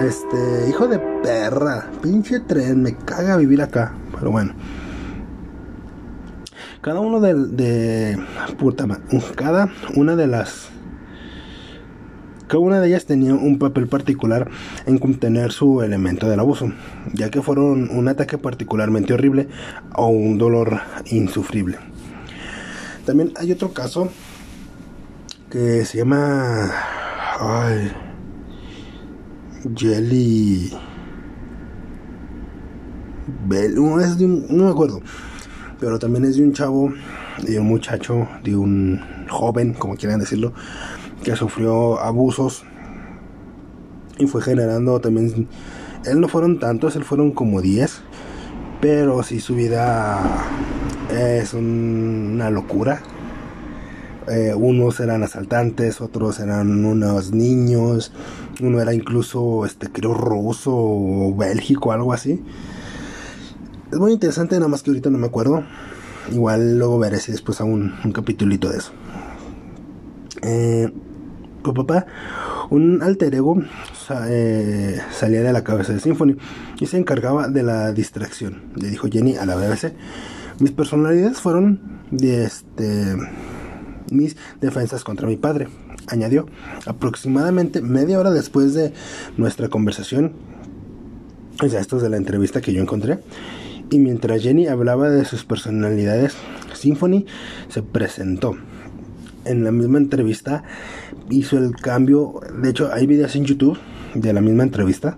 Este 0.00 0.68
hijo 0.68 0.86
de 0.88 0.98
perra 0.98 1.86
pinche 2.02 2.40
tren 2.40 2.82
me 2.82 2.94
caga 2.94 3.36
vivir 3.36 3.62
acá 3.62 3.92
pero 4.12 4.30
bueno. 4.30 4.54
Cada 6.80 7.00
uno 7.00 7.20
de, 7.20 7.34
de 7.34 8.18
puta 8.58 8.86
cada 9.34 9.68
una 9.96 10.14
de 10.14 10.26
las 10.26 10.75
cada 12.48 12.60
una 12.60 12.80
de 12.80 12.88
ellas 12.88 13.06
tenía 13.06 13.34
un 13.34 13.58
papel 13.58 13.88
particular 13.88 14.48
en 14.86 14.98
contener 14.98 15.52
su 15.52 15.82
elemento 15.82 16.28
del 16.28 16.40
abuso, 16.40 16.72
ya 17.12 17.30
que 17.30 17.42
fueron 17.42 17.90
un 17.90 18.08
ataque 18.08 18.38
particularmente 18.38 19.14
horrible 19.14 19.48
o 19.94 20.08
un 20.08 20.38
dolor 20.38 20.80
insufrible. 21.06 21.78
También 23.04 23.32
hay 23.36 23.52
otro 23.52 23.72
caso 23.72 24.10
que 25.50 25.84
se 25.84 25.98
llama 25.98 26.70
ay, 27.40 27.92
Jelly 29.74 30.72
no, 33.74 34.00
es 34.00 34.18
de 34.18 34.26
no 34.26 34.64
me 34.64 34.70
acuerdo, 34.70 35.00
pero 35.80 35.98
también 35.98 36.24
es 36.24 36.36
de 36.36 36.44
un 36.44 36.52
chavo, 36.52 36.92
de 37.42 37.58
un 37.58 37.66
muchacho, 37.66 38.28
de 38.42 38.56
un 38.56 39.00
joven, 39.28 39.74
como 39.74 39.96
quieran 39.96 40.20
decirlo, 40.20 40.52
que 41.26 41.34
sufrió 41.34 41.98
abusos 41.98 42.62
y 44.16 44.28
fue 44.28 44.40
generando 44.42 45.00
también 45.00 45.48
él 46.04 46.20
no 46.20 46.28
fueron 46.28 46.60
tantos, 46.60 46.94
él 46.94 47.02
fueron 47.02 47.32
como 47.32 47.60
10, 47.60 48.00
pero 48.80 49.24
si 49.24 49.40
su 49.40 49.56
vida 49.56 50.20
es 51.10 51.52
una 51.52 52.48
locura. 52.50 53.02
Eh, 54.28 54.54
unos 54.54 55.00
eran 55.00 55.24
asaltantes, 55.24 56.00
otros 56.00 56.38
eran 56.38 56.84
unos 56.84 57.32
niños, 57.32 58.12
uno 58.60 58.80
era 58.80 58.94
incluso, 58.94 59.66
este, 59.66 59.90
creo, 59.90 60.14
ruso 60.14 60.70
o 60.72 61.34
bélgico, 61.34 61.90
algo 61.90 62.12
así. 62.12 62.40
Es 63.90 63.98
muy 63.98 64.12
interesante, 64.12 64.54
nada 64.56 64.68
más 64.68 64.84
que 64.84 64.90
ahorita 64.90 65.10
no 65.10 65.18
me 65.18 65.26
acuerdo. 65.26 65.64
Igual 66.30 66.78
luego 66.78 67.00
veré 67.00 67.18
si 67.18 67.32
después 67.32 67.60
hago 67.60 67.70
un, 67.70 67.94
un 68.04 68.12
capitulito 68.12 68.68
de 68.68 68.78
eso. 68.78 68.92
Eh, 70.42 70.92
papá, 71.74 72.06
un 72.70 73.02
alter 73.02 73.34
ego 73.34 73.62
eh, 74.28 75.00
salía 75.10 75.42
de 75.42 75.52
la 75.52 75.64
cabeza 75.64 75.92
de 75.92 76.00
Symphony 76.00 76.36
y 76.80 76.86
se 76.86 76.98
encargaba 76.98 77.48
de 77.48 77.62
la 77.62 77.92
distracción. 77.92 78.62
Le 78.76 78.88
dijo 78.88 79.08
Jenny 79.10 79.36
a 79.36 79.46
la 79.46 79.56
BBC. 79.56 79.92
Mis 80.58 80.72
personalidades 80.72 81.40
fueron 81.40 81.80
de 82.10 82.44
este, 82.44 83.16
mis 84.10 84.36
defensas 84.60 85.04
contra 85.04 85.26
mi 85.26 85.36
padre. 85.36 85.68
Añadió, 86.08 86.46
aproximadamente 86.86 87.82
media 87.82 88.20
hora 88.20 88.30
después 88.30 88.74
de 88.74 88.92
nuestra 89.36 89.68
conversación, 89.68 90.32
o 91.60 91.68
sea, 91.68 91.80
esto 91.80 91.96
es 91.96 92.02
de 92.02 92.10
la 92.10 92.16
entrevista 92.16 92.60
que 92.60 92.72
yo 92.72 92.80
encontré, 92.80 93.18
y 93.90 93.98
mientras 93.98 94.42
Jenny 94.42 94.68
hablaba 94.68 95.10
de 95.10 95.24
sus 95.24 95.44
personalidades, 95.44 96.34
Symphony 96.74 97.26
se 97.68 97.82
presentó 97.82 98.56
en 99.46 99.64
la 99.64 99.72
misma 99.72 99.98
entrevista 99.98 100.62
hizo 101.30 101.58
el 101.58 101.76
cambio. 101.76 102.40
De 102.60 102.70
hecho, 102.70 102.90
hay 102.92 103.06
videos 103.06 103.34
en 103.36 103.44
YouTube 103.44 103.78
de 104.14 104.32
la 104.32 104.40
misma 104.40 104.62
entrevista 104.62 105.16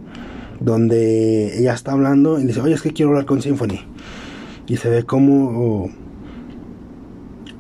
donde 0.61 1.59
ella 1.59 1.75
está 1.75 1.93
hablando 1.93 2.39
y 2.41 2.45
dice, 2.45 2.61
oye, 2.61 2.75
es 2.75 2.83
que 2.83 2.93
quiero 2.93 3.11
hablar 3.11 3.27
con 3.27 3.43
Symphony. 3.43 3.81
Y 4.67 4.77
se 4.77 4.91
ve 4.91 5.05
como, 5.05 5.91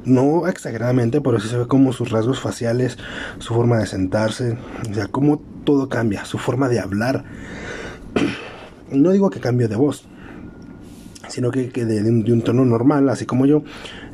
no 0.04 0.46
exageradamente, 0.46 1.20
pero 1.20 1.40
sí 1.40 1.48
se 1.48 1.58
ve 1.58 1.66
como 1.66 1.92
sus 1.92 2.10
rasgos 2.10 2.40
faciales, 2.40 2.98
su 3.38 3.54
forma 3.54 3.78
de 3.78 3.86
sentarse, 3.86 4.58
o 4.90 4.94
sea, 4.94 5.06
cómo 5.06 5.40
todo 5.64 5.88
cambia, 5.88 6.24
su 6.24 6.38
forma 6.38 6.68
de 6.68 6.80
hablar. 6.80 7.24
no 8.90 9.10
digo 9.10 9.30
que 9.30 9.40
cambie 9.40 9.68
de 9.68 9.76
voz, 9.76 10.06
sino 11.28 11.50
que, 11.50 11.68
de, 11.68 12.32
un, 12.32 12.42
tono 12.42 12.64
normal, 12.64 13.08
así 13.08 13.26
como 13.26 13.46
yo, 13.46 13.62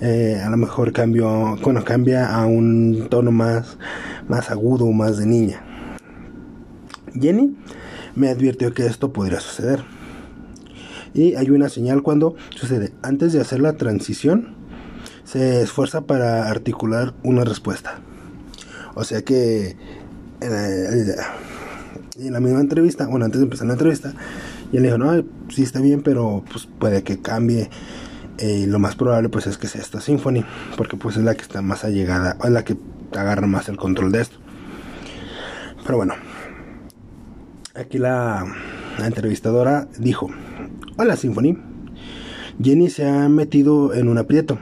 eh, 0.00 0.40
a 0.44 0.50
lo 0.50 0.56
mejor 0.56 0.92
cambio, 0.92 1.56
bueno, 1.62 1.85
cambia 1.85 2.35
a 2.35 2.47
un 2.47 3.09
tono 3.09 3.33
más, 3.33 3.78
más 4.28 4.50
agudo, 4.50 4.90
más 4.92 5.18
de 5.18 5.26
niña. 5.26 5.62
Jenny 7.18 7.56
me 8.14 8.28
advirtió 8.28 8.73
que 8.75 8.87
esto 8.87 9.12
podría 9.12 9.40
suceder. 9.40 9.83
Y 11.14 11.35
hay 11.37 11.50
una 11.50 11.68
señal 11.68 12.02
cuando 12.02 12.35
sucede. 12.50 12.92
Antes 13.02 13.33
de 13.33 13.40
hacer 13.40 13.61
la 13.61 13.75
transición, 13.75 14.56
se 15.25 15.62
esfuerza 15.62 16.02
para 16.02 16.49
articular 16.49 17.14
una 17.23 17.44
respuesta. 17.44 18.00
O 18.94 19.04
sea 19.04 19.23
que 19.23 19.76
en 20.40 22.33
la 22.33 22.40
misma 22.40 22.61
entrevista, 22.61 23.06
bueno, 23.06 23.25
antes 23.25 23.40
de 23.40 23.44
empezar 23.44 23.66
la 23.66 23.75
entrevista, 23.75 24.14
y 24.74 24.76
él 24.78 24.82
dijo, 24.82 24.98
no, 24.98 25.24
sí 25.50 25.62
está 25.62 25.80
bien, 25.80 26.02
pero 26.02 26.42
pues 26.50 26.66
puede 26.66 27.04
que 27.04 27.22
cambie. 27.22 27.70
Eh, 28.38 28.66
lo 28.66 28.80
más 28.80 28.96
probable 28.96 29.28
pues 29.28 29.46
es 29.46 29.56
que 29.56 29.68
sea 29.68 29.80
esta 29.80 30.00
Symphony, 30.00 30.44
porque 30.76 30.96
pues 30.96 31.16
es 31.16 31.22
la 31.22 31.36
que 31.36 31.42
está 31.42 31.62
más 31.62 31.84
allegada, 31.84 32.36
es 32.42 32.50
la 32.50 32.64
que 32.64 32.76
agarra 33.12 33.46
más 33.46 33.68
el 33.68 33.76
control 33.76 34.10
de 34.10 34.22
esto. 34.22 34.38
Pero 35.84 35.98
bueno, 35.98 36.14
aquí 37.76 37.98
la, 37.98 38.44
entrevistadora 38.98 39.86
dijo, 39.96 40.28
hola 40.96 41.16
Symphony, 41.16 41.56
Jenny 42.60 42.90
se 42.90 43.08
ha 43.08 43.28
metido 43.28 43.94
en 43.94 44.08
un 44.08 44.18
aprieto. 44.18 44.58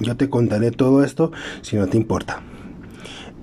Yo 0.00 0.16
te 0.16 0.28
contaré 0.28 0.72
todo 0.72 1.04
esto 1.04 1.30
si 1.60 1.76
no 1.76 1.86
te 1.86 1.96
importa. 1.96 2.42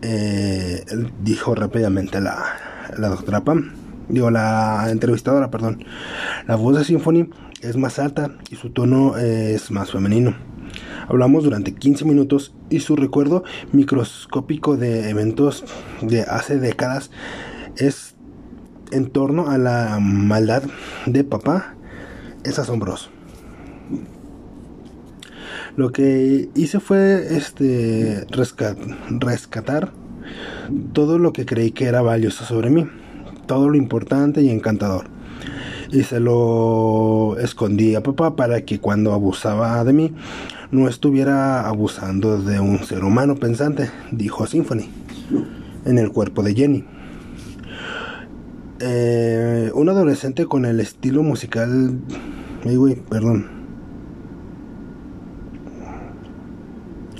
Eh, 0.01 0.83
dijo 1.23 1.55
rápidamente 1.55 2.19
la 2.19 3.07
doctora 3.07 3.45
Pam 3.45 3.78
digo, 4.10 4.32
la 4.32 4.88
entrevistadora, 4.89 5.50
perdón, 5.51 5.86
la 6.48 6.56
voz 6.56 6.78
de 6.78 6.84
Symphony 6.84 7.30
es 7.62 7.78
más 7.78 8.00
alta 8.00 8.32
y 8.50 8.56
su 8.56 8.72
tono 8.72 9.18
es 9.18 9.72
más 9.72 9.92
femenino. 9.92 10.36
Hablamos 11.08 11.44
durante 11.44 11.74
15 11.74 12.06
minutos 12.06 12.54
y 12.70 12.82
su 12.82 12.96
recuerdo 12.96 13.44
microscópico 13.72 14.78
de 14.78 15.10
eventos 15.10 15.63
de 16.01 16.22
hace 16.22 16.60
décadas 16.60 17.10
es 17.78 18.16
en 18.92 19.10
torno 19.10 19.50
a 19.50 19.58
la 19.58 20.00
maldad 20.00 20.63
de 21.06 21.24
papá 21.24 21.75
es 22.44 22.60
asombroso. 22.60 23.10
Lo 25.75 25.92
que 25.92 26.50
hice 26.56 26.80
fue 26.80 27.36
este 27.36 28.25
rescatar 29.10 29.92
todo 30.94 31.18
lo 31.18 31.34
que 31.34 31.46
creí 31.46 31.72
que 31.72 31.86
era 31.86 32.01
valioso 32.01 32.44
sobre 32.46 32.70
mí 32.70 32.88
todo 33.50 33.68
lo 33.68 33.77
importante 33.77 34.44
y 34.44 34.50
encantador. 34.51 35.06
y 35.91 36.03
se 36.03 36.20
lo 36.20 37.36
escondí 37.39 37.96
a 37.96 38.03
papá 38.03 38.36
para 38.36 38.62
que 38.62 38.79
cuando 38.79 39.12
abusaba 39.12 39.84
de 39.84 39.91
mí 39.91 40.13
no 40.70 40.88
estuviera 40.88 41.68
abusando 41.68 42.39
de 42.39 42.60
un 42.60 42.84
ser 42.84 43.03
humano 43.03 43.38
pensante, 43.38 43.89
dijo 44.12 44.46
Symphony, 44.46 44.88
en 45.84 45.98
el 45.98 46.12
cuerpo 46.12 46.44
de 46.44 46.53
Jenny. 46.53 46.86
Eh, 48.82 49.72
un 49.74 49.89
adolescente 49.89 50.46
con 50.46 50.65
el 50.65 50.79
estilo 50.79 51.24
musical... 51.24 51.98
Ay, 52.63 52.75
güey, 52.75 52.96
perdón. 52.98 53.48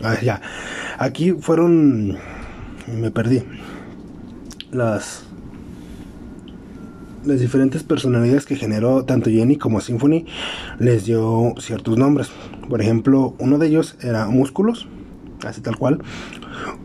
Ah, 0.04 0.18
ya. 0.22 0.42
Aquí 1.00 1.32
fueron... 1.32 2.18
Me 2.88 3.10
perdí. 3.10 3.44
Las 4.72 5.29
las 7.30 7.40
diferentes 7.40 7.84
personalidades 7.84 8.46
que 8.46 8.56
generó 8.56 9.06
tanto 9.06 9.30
Jenny 9.30 9.56
como 9.56 9.82
Symphony 9.82 10.26
les 10.80 11.06
dio 11.06 11.54
ciertos 11.60 11.98
nombres. 11.98 12.32
Por 12.68 12.82
ejemplo, 12.82 13.36
uno 13.40 13.58
de 13.58 13.68
ellos 13.68 13.96
era 14.02 14.28
Músculos, 14.28 14.88
así 15.46 15.62
tal 15.62 15.78
cual. 15.78 16.02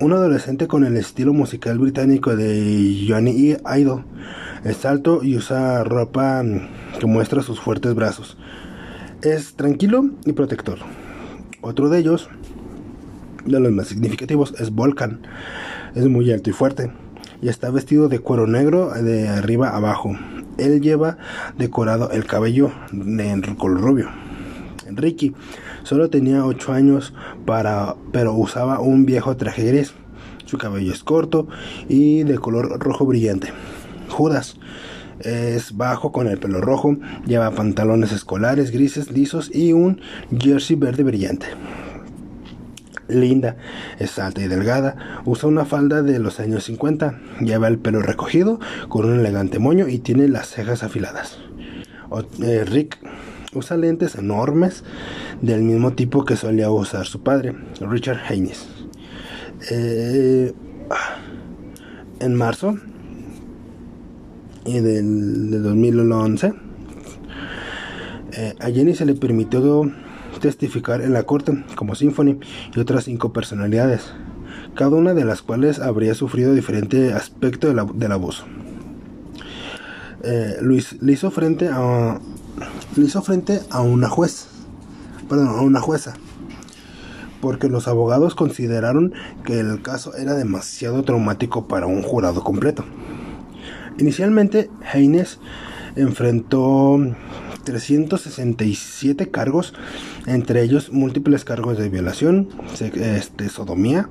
Un 0.01 0.13
adolescente 0.13 0.69
con 0.69 0.85
el 0.85 0.97
estilo 0.97 1.33
musical 1.33 1.79
británico 1.79 2.37
de 2.37 3.07
Johnny 3.09 3.57
Idol. 3.77 4.05
Es 4.65 4.85
alto 4.85 5.25
y 5.25 5.37
usa 5.37 5.83
ropa 5.83 6.45
que 7.01 7.07
muestra 7.07 7.43
sus 7.43 7.59
fuertes 7.59 7.95
brazos. 7.95 8.37
Es 9.23 9.55
tranquilo 9.55 10.11
y 10.27 10.33
protector. 10.33 10.79
Otro 11.63 11.89
de 11.89 11.99
ellos, 11.99 12.29
de 13.47 13.61
los 13.61 13.73
más 13.73 13.89
significativos, 13.89 14.55
es 14.59 14.71
Volcan. 14.71 15.23
Es 15.95 16.07
muy 16.07 16.31
alto 16.31 16.51
y 16.51 16.53
fuerte 16.53 16.91
y 17.45 17.49
está 17.49 17.71
vestido 17.71 18.09
de 18.09 18.21
cuero 18.21 18.47
negro 18.47 18.91
de 18.91 19.29
arriba 19.29 19.69
abajo. 19.77 20.17
Él 20.59 20.81
lleva 20.81 21.19
decorado 21.59 22.11
el 22.11 22.25
cabello 22.27 22.71
de 22.93 23.55
color 23.59 23.81
rubio. 23.81 24.09
Ricky 24.91 25.35
solo 25.83 26.11
tenía 26.11 26.45
8 26.45 26.73
años 26.73 27.15
para, 27.47 27.97
pero 28.13 28.35
usaba 28.35 28.81
un 28.81 29.07
viejo 29.07 29.37
traje 29.37 29.65
gris. 29.65 29.95
Su 30.45 30.59
cabello 30.59 30.93
es 30.93 31.03
corto 31.03 31.49
y 31.89 32.23
de 32.23 32.39
color 32.39 32.79
rojo 32.79 33.07
brillante. 33.07 33.49
Judas 34.09 34.57
es 35.21 35.77
bajo 35.77 36.13
con 36.13 36.29
el 36.29 36.39
pelo 36.39 36.61
rojo, 36.61 36.97
lleva 37.27 37.51
pantalones 37.53 38.13
escolares 38.13 38.71
grises 38.71 39.11
lisos 39.11 39.51
y 39.55 39.73
un 39.73 40.01
jersey 40.37 40.77
verde 40.77 41.03
brillante 41.03 41.47
linda, 43.09 43.57
es 43.99 44.19
alta 44.19 44.43
y 44.43 44.49
delgada, 44.49 45.23
usa 45.25 45.49
una 45.49 45.65
falda 45.65 46.03
de 46.03 46.19
los 46.19 46.41
años 46.41 46.65
50, 46.65 47.21
lleva 47.41 47.69
el 47.69 47.79
pelo 47.79 48.03
recogido 48.03 48.61
con 48.89 49.07
un 49.07 49.21
elegante 49.21 49.59
moño 49.59 49.89
y 49.89 49.99
tiene 49.99 50.29
las 50.29 50.49
cejas 50.49 50.83
afiladas. 50.83 51.39
Eh, 52.43 52.65
Rick 52.65 52.99
usa 53.55 53.77
lentes 53.77 54.15
enormes 54.15 54.85
del 55.43 55.63
mismo 55.63 55.93
tipo 55.93 56.25
que 56.25 56.37
solía 56.37 56.71
usar 56.71 57.07
su 57.07 57.23
padre, 57.23 57.55
Richard 57.81 58.21
Haynes. 58.29 58.67
Eh, 59.71 60.53
en 62.21 62.35
marzo 62.35 62.77
del, 64.65 65.63
2011, 65.63 66.53
eh, 68.33 68.55
a 68.59 68.71
Jenny 68.71 68.95
se 68.95 69.05
le 69.05 69.15
permitió 69.15 69.91
testificar 70.45 71.01
en 71.01 71.15
la 71.15 71.23
corte 71.23 71.65
como 71.75 71.95
Symphony 71.95 72.39
y 72.77 72.79
otras 72.79 73.05
cinco 73.05 73.33
personalidades, 73.33 74.13
cada 74.75 74.91
una 74.91 75.15
de 75.15 75.25
las 75.25 75.41
cuales 75.41 75.79
habría 75.79 76.15
sufrido 76.15 76.53
diferente 76.53 77.15
aspecto 77.15 77.73
del 77.73 78.13
abuso. 78.13 78.45
Eh, 80.23 80.57
Luis 80.61 81.01
le 81.01 81.13
hizo 81.13 81.31
frente 81.31 81.71
a 81.73 82.19
le 82.95 83.05
hizo 83.05 83.23
frente 83.23 83.63
a 83.71 83.81
una 83.81 84.11
juez, 84.11 84.49
perdón, 85.31 85.49
a 85.49 85.63
una 85.63 85.81
jueza, 85.81 86.13
porque 87.41 87.71
los 87.71 87.89
abogados 87.89 88.35
consideraron 88.35 89.15
que 89.47 89.59
el 89.61 89.81
caso 89.81 90.15
era 90.15 90.35
demasiado 90.35 91.05
traumático 91.05 91.69
para 91.69 91.87
un 91.87 92.03
jurado 92.03 92.45
completo. 92.45 92.85
Inicialmente, 93.99 94.71
Haynes 94.93 95.39
enfrentó 95.97 97.01
367 97.65 99.31
cargos, 99.31 99.75
entre 100.27 100.63
ellos 100.63 100.93
múltiples 100.93 101.45
cargos 101.45 101.79
de 101.79 101.89
violación, 101.89 102.49
este, 102.81 103.49
sodomía, 103.49 104.09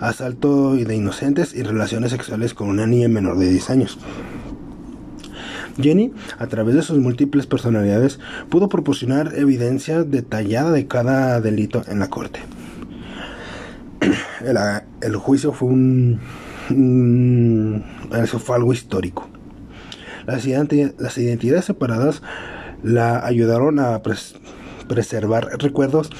asalto 0.00 0.74
de 0.74 0.96
inocentes 0.96 1.54
y 1.54 1.62
relaciones 1.62 2.10
sexuales 2.10 2.54
con 2.54 2.68
una 2.68 2.86
niña 2.86 3.08
menor 3.08 3.38
de 3.38 3.50
10 3.50 3.70
años. 3.70 3.98
Jenny, 5.80 6.12
a 6.38 6.46
través 6.46 6.74
de 6.74 6.82
sus 6.82 6.98
múltiples 6.98 7.46
personalidades, 7.46 8.20
pudo 8.48 8.68
proporcionar 8.68 9.32
evidencia 9.36 10.04
detallada 10.04 10.70
de 10.70 10.86
cada 10.86 11.40
delito 11.40 11.82
en 11.88 11.98
la 11.98 12.08
corte. 12.08 12.40
El, 15.00 15.16
juicio 15.16 15.52
fue 15.52 15.68
un, 15.68 16.20
eso 18.12 18.38
fue 18.38 18.56
algo 18.56 18.72
histórico. 18.72 19.28
Las 20.26 20.46
identidades 20.46 21.64
separadas 21.64 22.22
la 22.84 23.24
ayudaron 23.24 23.80
a 23.80 24.02
preservar 24.86 25.48
recuerdos 25.58 26.10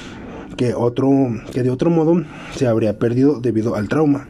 que, 0.57 0.75
otro, 0.75 1.11
que 1.53 1.63
de 1.63 1.71
otro 1.71 1.91
modo 1.91 2.25
se 2.55 2.67
habría 2.67 2.99
perdido 2.99 3.41
debido 3.41 3.77
al 3.77 3.89
trauma. 3.89 4.27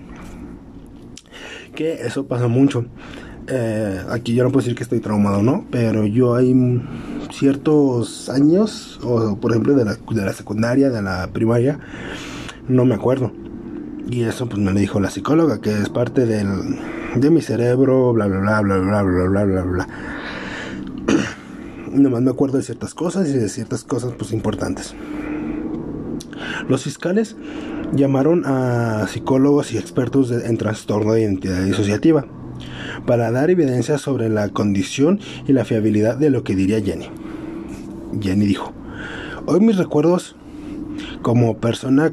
Que 1.75 2.07
eso 2.07 2.27
pasa 2.27 2.49
mucho. 2.49 2.87
Eh, 3.47 4.01
aquí 4.11 4.35
yo 4.35 4.43
no 4.43 4.51
puedo 4.51 4.63
decir 4.63 4.77
que 4.77 4.83
estoy 4.83 5.01
traumado, 5.01 5.43
¿no? 5.43 5.67
Pero 5.71 6.07
yo 6.07 6.35
hay 6.35 6.55
ciertos 7.31 8.29
años, 8.29 8.99
o 9.03 9.37
por 9.37 9.53
ejemplo 9.53 9.75
de 9.75 9.85
la, 9.85 9.95
de 9.95 10.25
la 10.25 10.33
secundaria, 10.33 10.91
de 10.91 11.03
la 11.03 11.29
primaria, 11.33 11.79
no 12.69 12.85
me 12.85 12.95
acuerdo. 12.95 13.33
Y 14.11 14.23
eso 14.23 14.49
pues 14.49 14.61
me 14.61 14.73
lo 14.73 14.79
dijo 14.79 15.01
la 15.01 15.11
psicóloga, 15.11 15.61
que 15.61 15.71
es 15.71 15.89
parte 15.89 16.27
del, 16.27 16.79
de 17.17 17.31
mi 17.31 17.43
cerebro, 17.43 18.13
bla, 18.13 18.27
bla, 18.27 18.39
bla, 18.39 18.61
bla, 18.61 18.77
bla, 18.79 19.03
bla, 19.03 19.25
bla, 19.27 19.45
bla, 19.45 19.63
bla 19.63 19.89
nomás 21.95 22.23
me 22.23 22.31
acuerdo 22.31 22.59
de 22.59 22.65
ciertas 22.65 22.95
cosas 22.95 23.29
y 23.29 23.33
de 23.33 23.49
ciertas 23.49 23.85
cosas 23.85 24.13
pues 24.19 24.33
importantes. 24.33 24.95
Los 26.69 26.83
fiscales 26.83 27.37
llamaron 27.95 28.45
a 28.45 29.07
psicólogos 29.09 29.73
y 29.73 29.79
expertos 29.79 30.31
en 30.31 30.57
trastorno 30.57 31.13
de 31.13 31.23
identidad 31.23 31.63
disociativa 31.63 32.27
para 33.07 33.31
dar 33.31 33.51
evidencia 33.51 33.99
sobre 33.99 34.29
la 34.29 34.49
condición 34.49 35.21
y 35.47 35.53
la 35.53 35.65
fiabilidad 35.65 36.17
de 36.17 36.31
lo 36.31 36.45
que 36.45 36.55
diría 36.55 36.81
Jenny. 36.81 37.09
Jenny 38.21 38.47
dijo, 38.47 38.73
hoy 39.47 39.61
mis 39.61 39.77
recuerdos 39.77 40.37
como 41.23 41.59
persona 41.59 42.13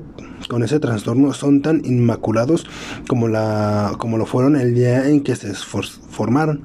con 0.50 0.64
ese 0.64 0.80
trastorno 0.80 1.34
son 1.34 1.62
tan 1.62 1.86
inmaculados 1.86 2.66
como, 3.08 3.28
la, 3.28 3.94
como 3.98 4.18
lo 4.18 4.26
fueron 4.26 4.56
el 4.56 4.74
día 4.74 5.08
en 5.08 5.22
que 5.22 5.36
se 5.36 5.54
formaron, 5.54 6.62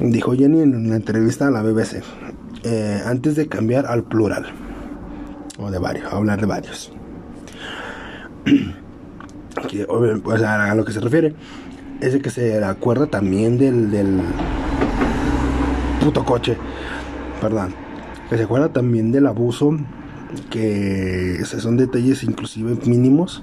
dijo 0.00 0.34
Jenny 0.34 0.60
en 0.60 0.74
una 0.74 0.96
entrevista 0.96 1.48
a 1.48 1.50
la 1.50 1.62
BBC. 1.62 2.02
Eh, 2.64 3.02
antes 3.04 3.36
de 3.36 3.46
cambiar 3.46 3.84
al 3.86 4.04
plural. 4.04 4.46
O 5.58 5.70
de 5.70 5.78
varios, 5.78 6.10
hablar 6.12 6.40
de 6.40 6.46
varios. 6.46 6.90
pues 10.24 10.42
a 10.42 10.74
lo 10.74 10.84
que 10.84 10.92
se 10.92 11.00
refiere 11.00 11.34
es 12.00 12.14
de 12.14 12.20
que 12.20 12.30
se 12.30 12.62
acuerda 12.64 13.06
también 13.06 13.58
del, 13.58 13.90
del 13.90 14.20
puto 16.00 16.24
coche. 16.24 16.56
Perdón. 17.40 17.74
Que 18.30 18.38
se 18.38 18.44
acuerda 18.44 18.72
también 18.72 19.12
del 19.12 19.26
abuso. 19.26 19.76
Que 20.50 21.44
son 21.44 21.76
detalles 21.76 22.22
inclusive 22.22 22.76
mínimos. 22.86 23.42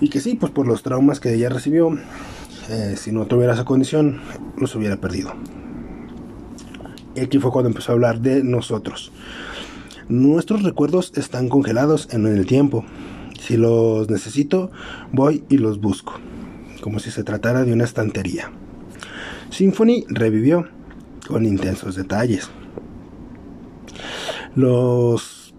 Y 0.00 0.08
que 0.10 0.20
sí, 0.20 0.34
pues 0.34 0.52
por 0.52 0.66
los 0.66 0.82
traumas 0.82 1.20
que 1.20 1.32
ella 1.32 1.48
recibió. 1.48 1.96
Eh, 2.68 2.96
si 2.96 3.12
no 3.12 3.26
tuviera 3.26 3.54
esa 3.54 3.64
condición, 3.64 4.20
los 4.58 4.74
hubiera 4.74 4.96
perdido. 4.96 5.34
Y 7.16 7.20
aquí 7.20 7.38
fue 7.38 7.50
cuando 7.50 7.70
empezó 7.70 7.92
a 7.92 7.94
hablar 7.94 8.20
de 8.20 8.44
nosotros. 8.44 9.10
Nuestros 10.08 10.62
recuerdos 10.62 11.12
están 11.16 11.48
congelados 11.48 12.08
en 12.12 12.26
el 12.26 12.46
tiempo. 12.46 12.84
Si 13.40 13.56
los 13.56 14.10
necesito, 14.10 14.70
voy 15.12 15.42
y 15.48 15.58
los 15.58 15.80
busco, 15.80 16.14
como 16.82 16.98
si 16.98 17.10
se 17.10 17.24
tratara 17.24 17.64
de 17.64 17.72
una 17.72 17.84
estantería. 17.84 18.52
Symphony 19.50 20.04
revivió 20.08 20.68
con 21.26 21.46
intensos 21.46 21.96
detalles. 21.96 22.50
Los 24.54 25.54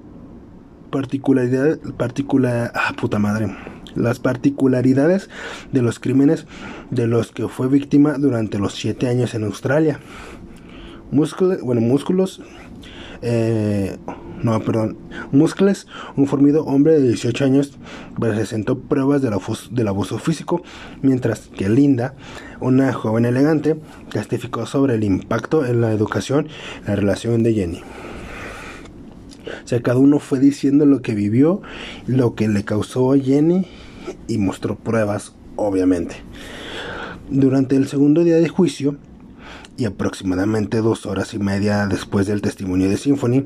particularidades, 0.92 1.80
particular, 1.98 2.72
ah, 2.74 2.94
puta 3.00 3.20
madre, 3.20 3.56
las 3.96 4.20
particularidades 4.20 5.30
de 5.72 5.82
los 5.82 6.00
crímenes 6.00 6.46
de 6.92 7.08
los 7.08 7.32
que 7.32 7.48
fue 7.48 7.68
víctima 7.68 8.18
durante 8.18 8.60
los 8.60 8.76
siete 8.76 9.08
años 9.08 9.34
en 9.34 9.44
Australia 9.44 10.00
músculos, 11.12 11.62
bueno, 11.62 11.82
músculos, 11.82 12.42
eh, 13.22 13.98
no, 14.44 14.60
perdón, 14.60 14.98
Muscles, 15.32 15.88
un 16.16 16.28
formido 16.28 16.64
hombre 16.66 17.00
de 17.00 17.08
18 17.08 17.46
años, 17.46 17.78
presentó 18.20 18.78
pruebas 18.80 19.22
del 19.22 19.34
abuso, 19.34 19.70
abuso 19.88 20.20
físico, 20.20 20.62
mientras 21.02 21.48
que 21.48 21.70
Linda, 21.70 22.14
una 22.60 22.94
joven 22.94 23.26
elegante, 23.26 23.78
testificó 24.12 24.66
sobre 24.66 24.96
el 24.96 25.04
impacto 25.04 25.66
en 25.66 25.82
la 25.82 25.92
educación 25.92 26.48
la 26.86 26.96
relación 26.96 27.42
de 27.44 27.54
Jenny. 27.54 27.82
O 29.64 29.68
sea, 29.68 29.82
cada 29.82 29.98
uno 29.98 30.20
fue 30.20 30.40
diciendo 30.40 30.86
lo 30.86 31.02
que 31.02 31.16
vivió, 31.16 31.62
lo 32.06 32.36
que 32.36 32.48
le 32.48 32.64
causó 32.64 33.14
a 33.14 33.18
Jenny 33.18 33.66
y 34.28 34.38
mostró 34.38 34.76
pruebas, 34.76 35.34
obviamente. 35.56 36.16
Durante 37.30 37.76
el 37.76 37.88
segundo 37.88 38.24
día 38.24 38.38
de 38.38 38.48
juicio, 38.50 38.98
y 39.78 39.86
aproximadamente 39.86 40.82
dos 40.82 41.06
horas 41.06 41.34
y 41.34 41.40
media 41.40 41.88
después 41.88 42.28
del 42.28 42.42
testimonio 42.42 42.90
de 42.90 42.98
Symphony, 42.98 43.46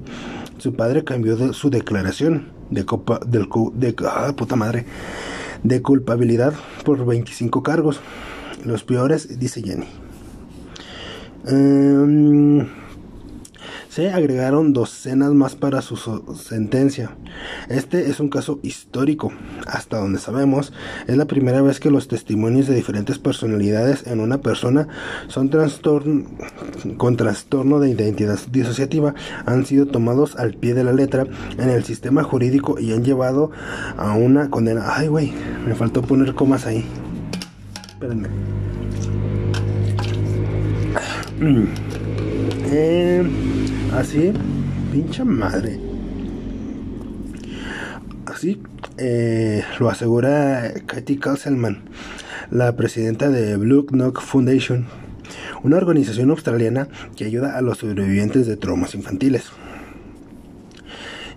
su 0.58 0.74
padre 0.74 1.04
cambió 1.04 1.36
de 1.36 1.54
su 1.54 1.70
declaración 1.70 2.50
de, 2.70 2.86
copa, 2.86 3.20
del, 3.26 3.48
de, 3.74 3.96
ah, 4.08 4.34
puta 4.36 4.56
madre, 4.56 4.86
de 5.64 5.82
culpabilidad 5.82 6.54
por 6.86 7.06
25 7.06 7.64
cargos. 7.64 8.00
Los 8.64 8.84
peores, 8.84 9.40
dice 9.40 9.62
Jenny. 9.62 9.88
Um, 11.46 12.68
se 13.92 14.10
agregaron 14.10 14.72
docenas 14.72 15.34
más 15.34 15.56
para 15.56 15.82
su 15.82 15.98
sentencia. 16.36 17.12
Este 17.68 18.10
es 18.10 18.22
un 18.22 18.30
caso 18.30 18.60
histórico. 18.64 19.34
Hasta 19.68 19.98
donde 19.98 20.18
sabemos, 20.18 20.72
es 21.08 21.18
la 21.18 21.26
primera 21.26 21.62
vez 21.62 21.82
que 21.82 21.92
los 21.92 22.08
testimonios 22.08 22.68
de 22.68 22.76
diferentes 22.76 23.20
personalidades 23.20 24.08
en 24.08 24.22
una 24.22 24.38
persona 24.38 24.88
son 25.28 25.52
con 26.96 27.18
trastorno 27.18 27.80
de 27.82 27.90
identidad 27.90 28.40
disociativa 28.50 29.14
han 29.46 29.66
sido 29.66 29.86
tomados 29.88 30.38
al 30.38 30.54
pie 30.54 30.74
de 30.74 30.86
la 30.86 30.94
letra 30.94 31.28
en 31.58 31.70
el 31.70 31.84
sistema 31.84 32.24
jurídico 32.24 32.80
y 32.80 32.94
han 32.94 33.04
llevado 33.04 33.52
a 33.98 34.14
una 34.14 34.50
condena. 34.50 34.96
Ay, 34.96 35.10
güey, 35.10 35.34
me 35.66 35.76
faltó 35.76 36.02
poner 36.02 36.34
comas 36.34 36.66
ahí. 36.66 36.86
Espérenme. 37.90 38.30
Eh, 42.74 43.22
Así, 43.94 44.32
pincha 44.94 45.26
madre. 45.26 45.78
Así 48.26 48.62
eh, 48.98 49.64
lo 49.80 49.90
asegura 49.90 50.72
Katie 50.86 51.20
Kasselman, 51.20 51.84
la 52.52 52.74
presidenta 52.78 53.30
de 53.30 53.58
Blue 53.58 53.86
Knock 53.88 54.22
Foundation, 54.22 54.86
una 55.64 55.76
organización 55.76 56.30
australiana 56.30 56.88
que 57.18 57.26
ayuda 57.26 57.58
a 57.58 57.62
los 57.62 57.80
sobrevivientes 57.80 58.48
de 58.48 58.56
traumas 58.56 58.96
infantiles. 58.96 59.50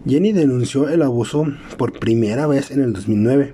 Jenny 0.07 0.33
denunció 0.33 0.89
el 0.89 1.03
abuso 1.03 1.47
por 1.77 1.99
primera 1.99 2.47
vez 2.47 2.71
en 2.71 2.83
el 2.83 2.93
2009. 2.93 3.53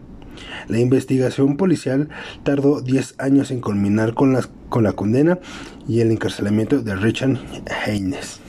La 0.68 0.78
investigación 0.78 1.56
policial 1.56 2.10
tardó 2.42 2.82
10 2.82 3.14
años 3.16 3.50
en 3.50 3.62
culminar 3.62 4.12
con, 4.12 4.36
con 4.68 4.82
la 4.82 4.92
condena 4.92 5.38
y 5.88 6.00
el 6.00 6.10
encarcelamiento 6.10 6.82
de 6.82 6.96
Richard 6.96 7.38
Haynes 7.86 8.40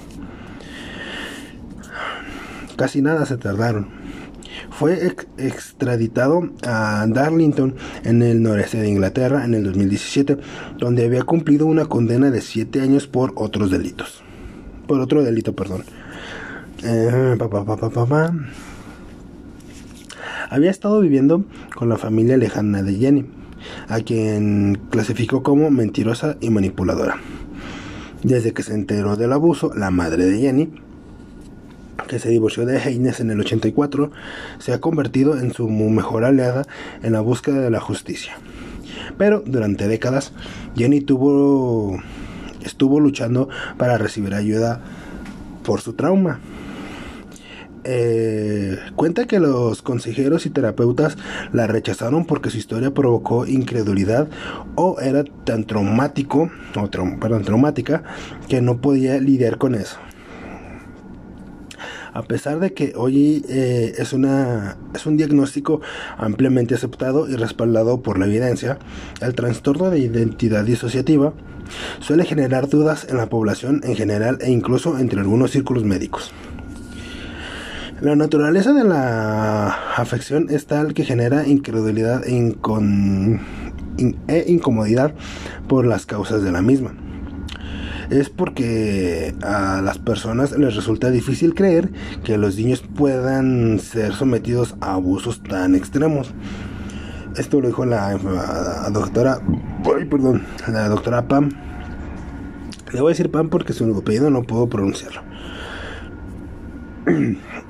casi 2.76 3.02
nada 3.02 3.26
se 3.26 3.38
tardaron. 3.38 3.88
Fue 4.70 5.14
extraditado 5.38 6.50
a 6.64 7.06
Darlington 7.08 7.76
en 8.04 8.22
el 8.22 8.42
noreste 8.42 8.80
de 8.80 8.90
Inglaterra 8.90 9.46
en 9.46 9.54
el 9.54 9.64
2017, 9.64 10.38
donde 10.78 11.06
había 11.06 11.24
cumplido 11.24 11.66
una 11.66 11.86
condena 11.86 12.32
de 12.32 12.42
7 12.42 12.82
años 12.82 13.08
por 13.08 13.34
otros 13.36 13.72
delitos. 13.72 14.22
Por 14.88 15.00
otro 15.00 15.24
delito, 15.24 15.56
perdón. 15.56 15.84
Eh, 16.84 17.38
había 20.50 20.72
estado 20.72 21.00
viviendo 21.00 21.46
con 21.76 21.88
la 21.88 21.98
familia 21.98 22.36
lejana 22.38 22.84
de 22.84 22.96
Jenny, 22.96 23.26
a 23.88 24.00
quien 24.02 24.80
clasificó 24.90 25.44
como 25.44 25.72
mentirosa 25.72 26.38
y 26.42 26.50
manipuladora. 26.50 27.18
Desde 28.24 28.54
que 28.54 28.64
se 28.64 28.74
enteró 28.74 29.16
del 29.16 29.32
abuso, 29.32 29.72
la 29.76 29.92
madre 29.92 30.26
de 30.26 30.40
Jenny 30.40 30.70
que 32.12 32.20
se 32.20 32.28
divorció 32.28 32.66
de 32.66 32.78
Haynes 32.78 33.22
en 33.22 33.32
el 33.32 33.40
84, 33.40 34.12
se 34.60 34.74
ha 34.74 34.82
convertido 34.82 35.40
en 35.40 35.54
su 35.54 35.70
mejor 35.70 36.26
aliada 36.26 36.68
en 37.04 37.14
la 37.14 37.22
búsqueda 37.22 37.62
de 37.62 37.70
la 37.70 37.80
justicia. 37.80 38.34
Pero 39.18 39.42
durante 39.46 39.88
décadas, 39.88 40.34
Jenny 40.76 41.00
tuvo, 41.00 41.98
estuvo 42.66 43.00
luchando 43.00 43.48
para 43.78 43.98
recibir 43.98 44.34
ayuda 44.34 44.82
por 45.64 45.80
su 45.80 45.94
trauma. 45.94 46.42
Eh, 47.86 48.78
cuenta 48.98 49.26
que 49.26 49.40
los 49.40 49.82
consejeros 49.82 50.46
y 50.46 50.50
terapeutas 50.50 51.18
la 51.54 51.66
rechazaron 51.66 52.26
porque 52.26 52.50
su 52.50 52.58
historia 52.58 52.94
provocó 52.94 53.48
incredulidad 53.48 54.28
o 54.76 55.00
era 55.00 55.24
tan 55.46 55.64
traumático 55.64 56.52
o 56.76 56.90
perdón, 56.90 57.44
traumática 57.44 58.04
que 58.50 58.60
no 58.60 58.82
podía 58.82 59.18
lidiar 59.18 59.58
con 59.58 59.76
eso 59.76 59.98
a 62.14 62.24
pesar 62.24 62.60
de 62.60 62.74
que 62.74 62.94
hoy 62.96 63.46
eh, 63.50 63.94
es, 63.98 64.14
una, 64.14 64.78
es 64.94 65.06
un 65.06 65.18
diagnóstico 65.18 65.82
ampliamente 66.18 66.76
aceptado 66.76 67.30
y 67.30 67.36
respaldado 67.36 68.02
por 68.02 68.20
la 68.20 68.26
evidencia, 68.26 68.80
el 69.22 69.34
trastorno 69.34 69.90
de 69.90 70.00
identidad 70.00 70.66
disociativa 70.66 71.34
suele 72.00 72.26
generar 72.26 72.68
dudas 72.68 73.08
en 73.10 73.18
la 73.18 73.28
población 73.28 73.82
en 73.84 73.96
general 73.96 74.38
e 74.42 74.52
incluso 74.52 75.00
entre 75.00 75.22
algunos 75.22 75.52
círculos 75.52 75.84
médicos. 75.84 76.32
La 78.02 78.16
naturaleza 78.16 78.74
de 78.74 78.84
la 78.84 79.68
afección 79.96 80.48
es 80.50 80.66
tal 80.66 80.94
que 80.94 81.06
genera 81.06 81.48
incredulidad 81.48 82.24
e, 82.26 82.56
e 84.28 84.46
incomodidad 84.48 85.14
por 85.68 85.86
las 85.86 86.08
causas 86.08 86.42
de 86.42 86.52
la 86.52 86.62
misma 86.62 86.94
es 88.12 88.30
porque 88.30 89.34
a 89.42 89.82
las 89.82 89.98
personas 89.98 90.52
les 90.52 90.76
resulta 90.76 91.10
difícil 91.10 91.56
creer 91.56 91.90
que 92.24 92.38
los 92.38 92.58
niños 92.58 92.84
puedan 92.96 93.80
ser 93.80 94.14
sometidos 94.14 94.76
a 94.82 94.94
abusos 94.94 95.42
tan 95.42 95.76
extremos. 95.76 96.34
Esto 97.38 97.62
lo 97.62 97.68
dijo 97.68 97.86
la, 97.86 98.18
doctora, 98.92 99.40
perdón, 100.10 100.44
la 100.68 100.90
doctora 100.90 101.30
Pam. 101.30 101.52
Le 102.92 103.00
voy 103.00 103.12
a 103.12 103.14
decir 103.14 103.32
Pam 103.32 103.50
porque 103.50 103.72
su 103.72 103.86
apellido 103.98 104.30
no 104.30 104.44
puedo 104.44 104.68
pronunciarlo. 104.68 105.22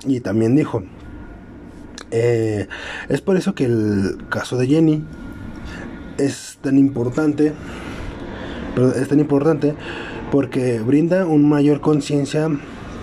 Y 0.08 0.22
también 0.22 0.56
dijo, 0.56 0.82
eh, 2.10 2.68
es 3.10 3.22
por 3.22 3.38
eso 3.38 3.54
que 3.54 3.66
el 3.66 4.18
caso 4.30 4.58
de 4.58 4.66
Jenny 4.66 5.04
es 6.18 6.58
tan 6.62 6.80
importante, 6.80 7.54
es 8.96 9.08
tan 9.08 9.20
importante 9.20 9.76
porque 10.32 10.80
brinda 10.80 11.26
una 11.26 11.48
mayor 11.48 11.82
conciencia 11.82 12.50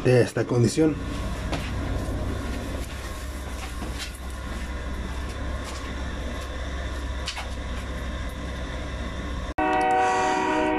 de 0.04 0.22
esta 0.22 0.44
condición. 0.44 0.96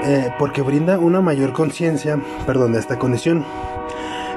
Eh, 0.02 0.32
porque 0.40 0.62
brinda 0.62 0.98
una 0.98 1.20
mayor 1.20 1.52
conciencia, 1.52 2.20
perdón, 2.46 2.72
de 2.72 2.80
esta 2.80 2.98
condición. 2.98 3.44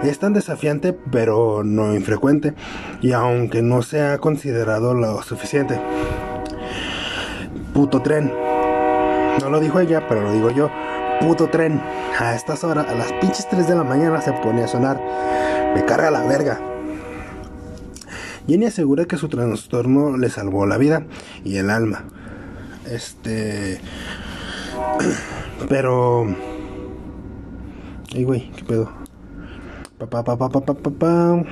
Es 0.03 0.19
tan 0.19 0.33
desafiante, 0.33 0.93
pero 0.93 1.63
no 1.63 1.95
infrecuente, 1.95 2.53
y 3.01 3.13
aunque 3.13 3.63
no 3.63 3.81
se 3.81 4.01
ha 4.01 4.19
considerado 4.19 4.93
lo 4.93 5.23
suficiente. 5.23 5.79
Puto 7.73 8.01
tren. 8.03 8.31
No 9.41 9.49
lo 9.49 9.59
dijo 9.59 9.79
ella, 9.79 10.07
pero 10.07 10.21
lo 10.21 10.31
digo 10.31 10.51
yo 10.51 10.69
puto 11.19 11.49
tren 11.49 11.81
a 12.19 12.35
estas 12.35 12.63
horas, 12.63 12.87
a 12.87 12.95
las 12.95 13.11
pinches 13.13 13.47
3 13.49 13.67
de 13.67 13.75
la 13.75 13.83
mañana 13.83 14.21
se 14.21 14.33
pone 14.33 14.63
a 14.63 14.67
sonar. 14.67 15.01
Me 15.75 15.85
carga 15.85 16.11
la 16.11 16.23
verga. 16.23 16.59
Jenny 18.47 18.65
asegura 18.65 19.05
que 19.05 19.17
su 19.17 19.29
trastorno 19.29 20.17
le 20.17 20.29
salvó 20.29 20.65
la 20.65 20.77
vida 20.77 21.05
y 21.43 21.57
el 21.57 21.69
alma. 21.69 22.03
Este. 22.89 23.79
Pero. 25.69 26.25
Ay, 28.13 28.23
güey, 28.23 28.51
¿qué 28.51 28.63
pedo? 28.63 28.91
Pa, 29.97 30.23
pa, 30.23 30.37
pa, 30.37 31.43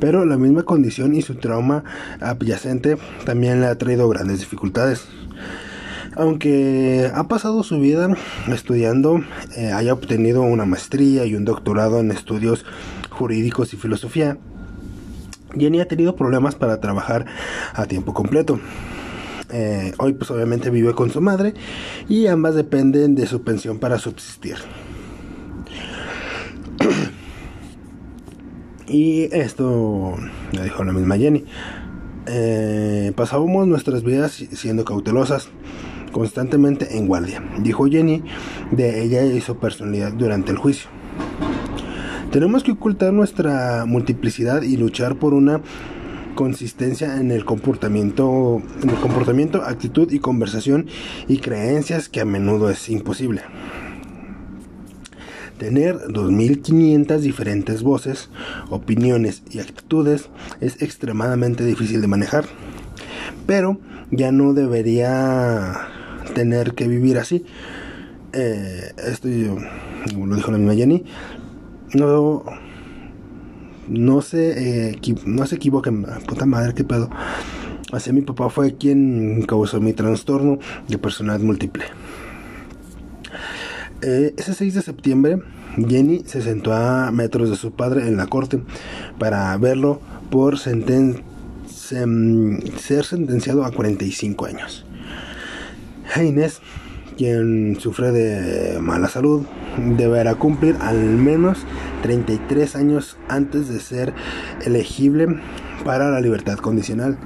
Pero 0.00 0.24
la 0.24 0.36
misma 0.36 0.64
condición 0.64 1.14
y 1.14 1.22
su 1.22 1.36
trauma 1.36 1.84
adyacente 2.20 2.98
también 3.24 3.60
le 3.60 3.68
ha 3.68 3.78
traído 3.78 4.08
grandes 4.08 4.40
dificultades 4.40 5.06
aunque 6.16 7.10
ha 7.14 7.28
pasado 7.28 7.62
su 7.62 7.80
vida 7.80 8.08
estudiando, 8.48 9.22
eh, 9.56 9.72
haya 9.72 9.92
obtenido 9.92 10.42
una 10.42 10.64
maestría 10.64 11.24
y 11.26 11.34
un 11.34 11.44
doctorado 11.44 12.00
en 12.00 12.10
estudios 12.10 12.64
jurídicos 13.10 13.72
y 13.74 13.76
filosofía, 13.76 14.38
Jenny 15.56 15.80
ha 15.80 15.88
tenido 15.88 16.16
problemas 16.16 16.54
para 16.54 16.80
trabajar 16.80 17.26
a 17.74 17.86
tiempo 17.86 18.14
completo. 18.14 18.60
Eh, 19.50 19.92
hoy 19.98 20.14
pues 20.14 20.30
obviamente 20.30 20.70
vive 20.70 20.94
con 20.94 21.10
su 21.10 21.20
madre 21.20 21.54
y 22.08 22.26
ambas 22.26 22.54
dependen 22.54 23.14
de 23.14 23.26
su 23.26 23.42
pensión 23.42 23.78
para 23.78 23.98
subsistir. 23.98 24.56
Y 28.88 29.34
esto 29.34 30.16
lo 30.52 30.62
dijo 30.62 30.84
la 30.84 30.92
misma 30.92 31.16
Jenny. 31.16 31.44
Eh, 32.26 33.12
pasábamos 33.16 33.66
nuestras 33.66 34.02
vidas 34.02 34.32
siendo 34.32 34.84
cautelosas, 34.84 35.48
constantemente 36.14 36.96
en 36.96 37.08
guardia, 37.08 37.42
dijo 37.58 37.86
Jenny 37.86 38.22
de 38.70 39.02
ella 39.02 39.24
y 39.24 39.40
su 39.40 39.56
personalidad 39.56 40.12
durante 40.12 40.52
el 40.52 40.58
juicio. 40.58 40.88
Tenemos 42.30 42.62
que 42.62 42.70
ocultar 42.70 43.12
nuestra 43.12 43.84
multiplicidad 43.84 44.62
y 44.62 44.76
luchar 44.76 45.16
por 45.16 45.34
una 45.34 45.60
consistencia 46.36 47.16
en 47.18 47.32
el 47.32 47.44
comportamiento, 47.44 48.62
en 48.80 48.90
el 48.90 48.96
comportamiento, 48.96 49.62
actitud 49.62 50.10
y 50.12 50.20
conversación 50.20 50.86
y 51.26 51.38
creencias 51.38 52.08
que 52.08 52.20
a 52.20 52.24
menudo 52.24 52.70
es 52.70 52.88
imposible. 52.88 53.42
Tener 55.58 55.96
2.500 55.96 57.18
diferentes 57.18 57.82
voces, 57.82 58.30
opiniones 58.70 59.42
y 59.50 59.58
actitudes 59.58 60.28
es 60.60 60.80
extremadamente 60.80 61.64
difícil 61.64 62.00
de 62.00 62.06
manejar, 62.06 62.44
pero 63.46 63.78
ya 64.10 64.30
no 64.32 64.54
debería 64.54 65.88
tener 66.34 66.74
que 66.74 66.88
vivir 66.88 67.18
así. 67.18 67.44
Eh, 68.32 68.92
esto 69.06 69.28
lo 69.28 70.36
dijo 70.36 70.50
la 70.50 70.58
misma 70.58 70.74
Jenny, 70.74 71.04
no, 71.94 72.44
no 73.88 74.22
se, 74.22 74.90
eh, 74.90 74.98
no 75.24 75.46
se 75.46 75.56
equivoquen, 75.56 76.04
puta 76.26 76.44
madre, 76.44 76.74
qué 76.74 76.84
pedo. 76.84 77.08
Así 77.92 78.12
mi 78.12 78.22
papá 78.22 78.50
fue 78.50 78.74
quien 78.74 79.42
causó 79.46 79.80
mi 79.80 79.92
trastorno 79.92 80.58
de 80.88 80.98
personalidad 80.98 81.46
múltiple. 81.46 81.84
Eh, 84.02 84.34
ese 84.36 84.52
6 84.52 84.74
de 84.74 84.82
septiembre, 84.82 85.38
Jenny 85.76 86.24
se 86.26 86.42
sentó 86.42 86.72
a 86.72 87.12
metros 87.12 87.50
de 87.50 87.56
su 87.56 87.72
padre 87.72 88.08
en 88.08 88.16
la 88.16 88.26
corte 88.26 88.60
para 89.18 89.56
verlo 89.58 90.00
por 90.30 90.58
ser 90.58 90.82
sentenciado 93.04 93.64
a 93.64 93.70
45 93.70 94.46
años. 94.46 94.84
Haynes, 96.12 96.60
quien 97.16 97.78
sufre 97.80 98.10
de 98.12 98.80
mala 98.80 99.08
salud, 99.08 99.44
deberá 99.96 100.34
cumplir 100.34 100.76
al 100.80 100.98
menos 100.98 101.58
33 102.02 102.76
años 102.76 103.16
antes 103.28 103.68
de 103.68 103.80
ser 103.80 104.12
elegible 104.64 105.40
para 105.84 106.10
la 106.10 106.20
libertad 106.20 106.58
condicional 106.58 107.18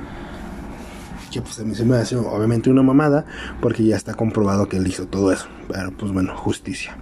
que 1.31 1.43
pues 1.43 1.59
a 1.61 1.64
mí 1.64 1.75
se 1.75 1.85
me 1.85 1.97
hace 1.97 2.17
obviamente 2.17 2.71
una 2.71 2.83
mamada 2.83 3.27
porque 3.61 3.85
ya 3.85 3.97
está 3.97 4.14
comprobado 4.14 4.69
que 4.69 4.79
él 4.79 4.87
hizo 4.87 5.07
todo 5.07 5.33
eso. 5.33 5.47
Pero 5.69 5.93
pues 5.93 6.12
bueno, 6.12 6.37
justicia. 6.37 6.97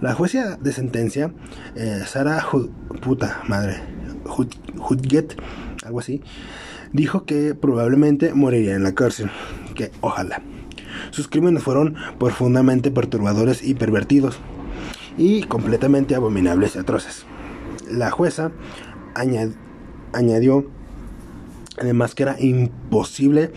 La 0.00 0.14
jueza 0.14 0.56
de 0.56 0.72
sentencia, 0.72 1.32
eh, 1.76 2.02
Sara 2.06 2.44
puta 3.00 3.42
madre, 3.48 3.80
Hudget, 4.26 5.36
algo 5.84 6.00
así, 6.00 6.22
dijo 6.92 7.24
que 7.24 7.54
probablemente 7.54 8.34
moriría 8.34 8.74
en 8.74 8.82
la 8.82 8.94
cárcel. 8.94 9.30
Que 9.74 9.90
ojalá. 10.00 10.42
Sus 11.10 11.28
crímenes 11.28 11.62
fueron 11.62 11.96
profundamente 12.18 12.90
perturbadores 12.90 13.62
y 13.62 13.74
pervertidos 13.74 14.38
y 15.18 15.42
completamente 15.44 16.14
abominables 16.14 16.76
y 16.76 16.78
atroces. 16.78 17.24
La 17.90 18.10
jueza 18.10 18.52
añadió 19.14 20.66
Además 21.78 22.14
que 22.14 22.22
era 22.22 22.36
imposible 22.38 23.50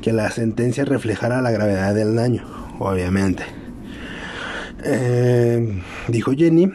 que 0.00 0.12
la 0.12 0.30
sentencia 0.30 0.84
reflejara 0.84 1.42
la 1.42 1.50
gravedad 1.50 1.94
del 1.94 2.14
daño, 2.14 2.44
obviamente. 2.78 3.42
Eh, 4.84 5.82
dijo 6.06 6.32
Jenny, 6.32 6.70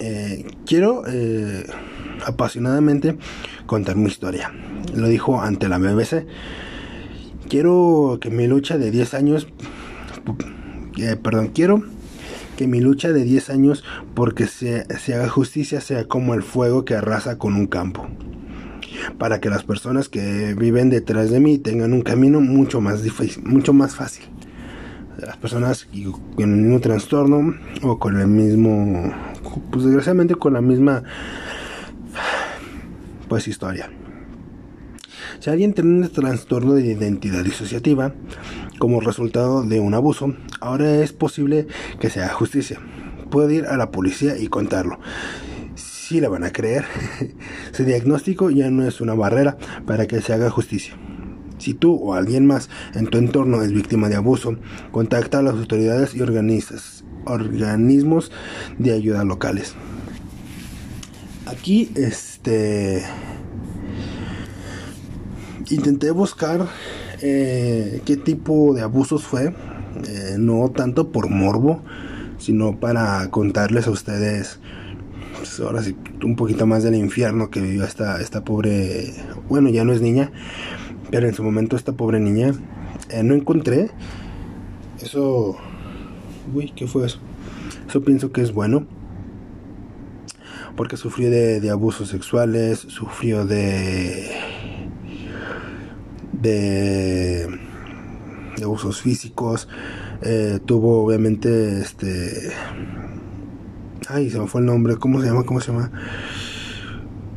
eh, 0.00 0.44
quiero 0.66 1.04
eh, 1.06 1.64
apasionadamente 2.26 3.16
contar 3.66 3.94
mi 3.94 4.08
historia. 4.08 4.52
Lo 4.94 5.06
dijo 5.06 5.40
ante 5.40 5.68
la 5.68 5.78
BBC. 5.78 6.26
Quiero 7.52 8.16
que 8.18 8.30
mi 8.30 8.46
lucha 8.46 8.78
de 8.78 8.90
10 8.90 9.12
años, 9.12 9.46
perdón, 11.22 11.48
quiero 11.48 11.82
que 12.56 12.66
mi 12.66 12.80
lucha 12.80 13.12
de 13.12 13.24
10 13.24 13.50
años 13.50 13.84
porque 14.14 14.46
se, 14.46 14.86
se 14.98 15.14
haga 15.14 15.28
justicia 15.28 15.82
sea 15.82 16.08
como 16.08 16.32
el 16.32 16.42
fuego 16.42 16.86
que 16.86 16.94
arrasa 16.94 17.36
con 17.36 17.52
un 17.52 17.66
campo 17.66 18.08
para 19.18 19.42
que 19.42 19.50
las 19.50 19.64
personas 19.64 20.08
que 20.08 20.54
viven 20.54 20.88
detrás 20.88 21.28
de 21.28 21.40
mí 21.40 21.58
tengan 21.58 21.92
un 21.92 22.00
camino 22.00 22.40
mucho 22.40 22.80
más 22.80 23.02
difícil, 23.02 23.44
mucho 23.44 23.74
más 23.74 23.96
fácil. 23.96 24.24
Las 25.18 25.36
personas 25.36 25.86
con 26.34 26.54
el 26.54 26.56
mismo 26.56 26.80
trastorno 26.80 27.54
o 27.82 27.98
con 27.98 28.18
el 28.18 28.28
mismo, 28.28 29.12
pues 29.70 29.84
desgraciadamente 29.84 30.36
con 30.36 30.54
la 30.54 30.62
misma, 30.62 31.02
pues 33.28 33.46
historia. 33.46 33.90
Si 35.42 35.50
alguien 35.50 35.74
tiene 35.74 35.90
un 35.90 36.08
trastorno 36.08 36.72
de 36.74 36.86
identidad 36.86 37.42
disociativa 37.42 38.14
como 38.78 39.00
resultado 39.00 39.64
de 39.64 39.80
un 39.80 39.92
abuso, 39.92 40.36
ahora 40.60 41.02
es 41.02 41.12
posible 41.12 41.66
que 41.98 42.10
se 42.10 42.22
haga 42.22 42.32
justicia. 42.32 42.78
Puede 43.28 43.56
ir 43.56 43.66
a 43.66 43.76
la 43.76 43.90
policía 43.90 44.38
y 44.38 44.46
contarlo 44.46 45.00
sí 45.74 46.20
la 46.20 46.28
van 46.28 46.44
a 46.44 46.52
creer. 46.52 46.84
Su 47.72 47.82
diagnóstico 47.82 48.50
ya 48.50 48.70
no 48.70 48.86
es 48.86 49.00
una 49.00 49.14
barrera 49.14 49.58
para 49.84 50.06
que 50.06 50.20
se 50.20 50.32
haga 50.32 50.48
justicia. 50.48 50.94
Si 51.58 51.74
tú 51.74 51.96
o 51.96 52.14
alguien 52.14 52.46
más 52.46 52.70
en 52.94 53.08
tu 53.08 53.18
entorno 53.18 53.62
es 53.62 53.72
víctima 53.72 54.08
de 54.08 54.14
abuso, 54.14 54.58
contacta 54.92 55.40
a 55.40 55.42
las 55.42 55.54
autoridades 55.54 56.14
y 56.14 56.20
organismos 56.20 58.30
de 58.78 58.92
ayuda 58.92 59.24
locales. 59.24 59.74
Aquí, 61.46 61.90
este, 61.96 63.02
intenté 65.70 66.10
buscar 66.10 66.66
eh, 67.20 68.02
qué 68.04 68.16
tipo 68.16 68.74
de 68.74 68.82
abusos 68.82 69.24
fue, 69.24 69.54
eh, 70.08 70.36
no 70.38 70.70
tanto 70.70 71.10
por 71.12 71.28
morbo, 71.28 71.82
sino 72.38 72.78
para 72.78 73.30
contarles 73.30 73.86
a 73.86 73.90
ustedes 73.90 74.58
pues, 75.42 75.58
ahora 75.58 75.82
sí, 75.82 75.96
un 76.22 76.36
poquito 76.36 76.66
más 76.66 76.84
del 76.84 76.94
infierno 76.94 77.50
que 77.50 77.60
vivió 77.60 77.82
esta, 77.82 78.20
esta 78.20 78.44
pobre, 78.44 79.12
bueno, 79.48 79.70
ya 79.70 79.84
no 79.84 79.92
es 79.92 80.00
niña, 80.00 80.30
pero 81.10 81.26
en 81.26 81.34
su 81.34 81.42
momento 81.42 81.74
esta 81.74 81.94
pobre 81.94 82.20
niña, 82.20 82.54
eh, 83.10 83.24
no 83.24 83.34
encontré, 83.34 83.90
eso, 85.02 85.56
uy, 86.54 86.72
¿qué 86.76 86.86
fue 86.86 87.06
eso? 87.06 87.18
Eso 87.88 88.02
pienso 88.02 88.30
que 88.30 88.40
es 88.40 88.52
bueno, 88.52 88.86
porque 90.76 90.96
sufrió 90.96 91.28
de, 91.28 91.68
abusos 91.70 92.08
sexuales, 92.08 92.78
sufrió 92.78 93.44
de, 93.44 94.30
de, 96.42 97.46
de 98.56 98.64
abusos 98.64 99.00
físicos, 99.00 99.68
eh, 100.22 100.58
tuvo 100.64 101.04
obviamente 101.04 101.80
este 101.80 102.52
Ay, 104.08 104.30
se 104.30 104.38
me 104.38 104.46
fue 104.46 104.60
el 104.60 104.66
nombre. 104.66 104.96
¿Cómo 104.96 105.20
se 105.20 105.26
llama? 105.26 105.44
¿Cómo 105.44 105.60
se 105.60 105.72
llama? 105.72 105.90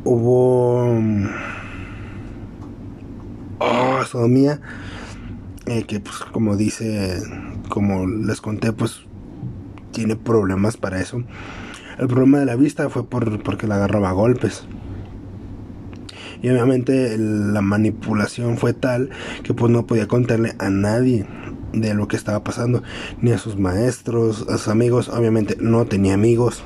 Hubo. 0.03 0.99
Oh, 3.59 4.03
sodomía. 4.05 4.59
Eh, 5.65 5.83
que, 5.83 5.99
pues, 5.99 6.17
como 6.31 6.57
dice. 6.57 7.21
Como 7.69 8.07
les 8.07 8.41
conté, 8.41 8.73
pues. 8.73 9.01
Tiene 9.91 10.15
problemas 10.15 10.75
para 10.75 10.99
eso. 10.99 11.23
El 11.97 12.07
problema 12.07 12.39
de 12.39 12.45
la 12.45 12.55
vista 12.55 12.89
fue 12.89 13.07
por, 13.07 13.41
porque 13.43 13.67
la 13.67 13.75
agarraba 13.75 14.09
a 14.09 14.13
golpes. 14.13 14.65
Y 16.45 16.49
obviamente 16.51 17.17
la 17.17 17.61
manipulación 17.61 18.59
fue 18.59 18.73
tal 18.73 19.09
que 19.41 19.55
pues 19.55 19.71
no 19.71 19.87
podía 19.87 20.07
contarle 20.07 20.53
a 20.59 20.69
nadie 20.69 21.25
de 21.73 21.95
lo 21.95 22.07
que 22.07 22.17
estaba 22.17 22.43
pasando, 22.43 22.83
ni 23.19 23.31
a 23.31 23.39
sus 23.39 23.57
maestros, 23.57 24.45
a 24.47 24.59
sus 24.59 24.67
amigos, 24.67 25.09
obviamente 25.09 25.57
no 25.59 25.85
tenía 25.85 26.13
amigos, 26.13 26.61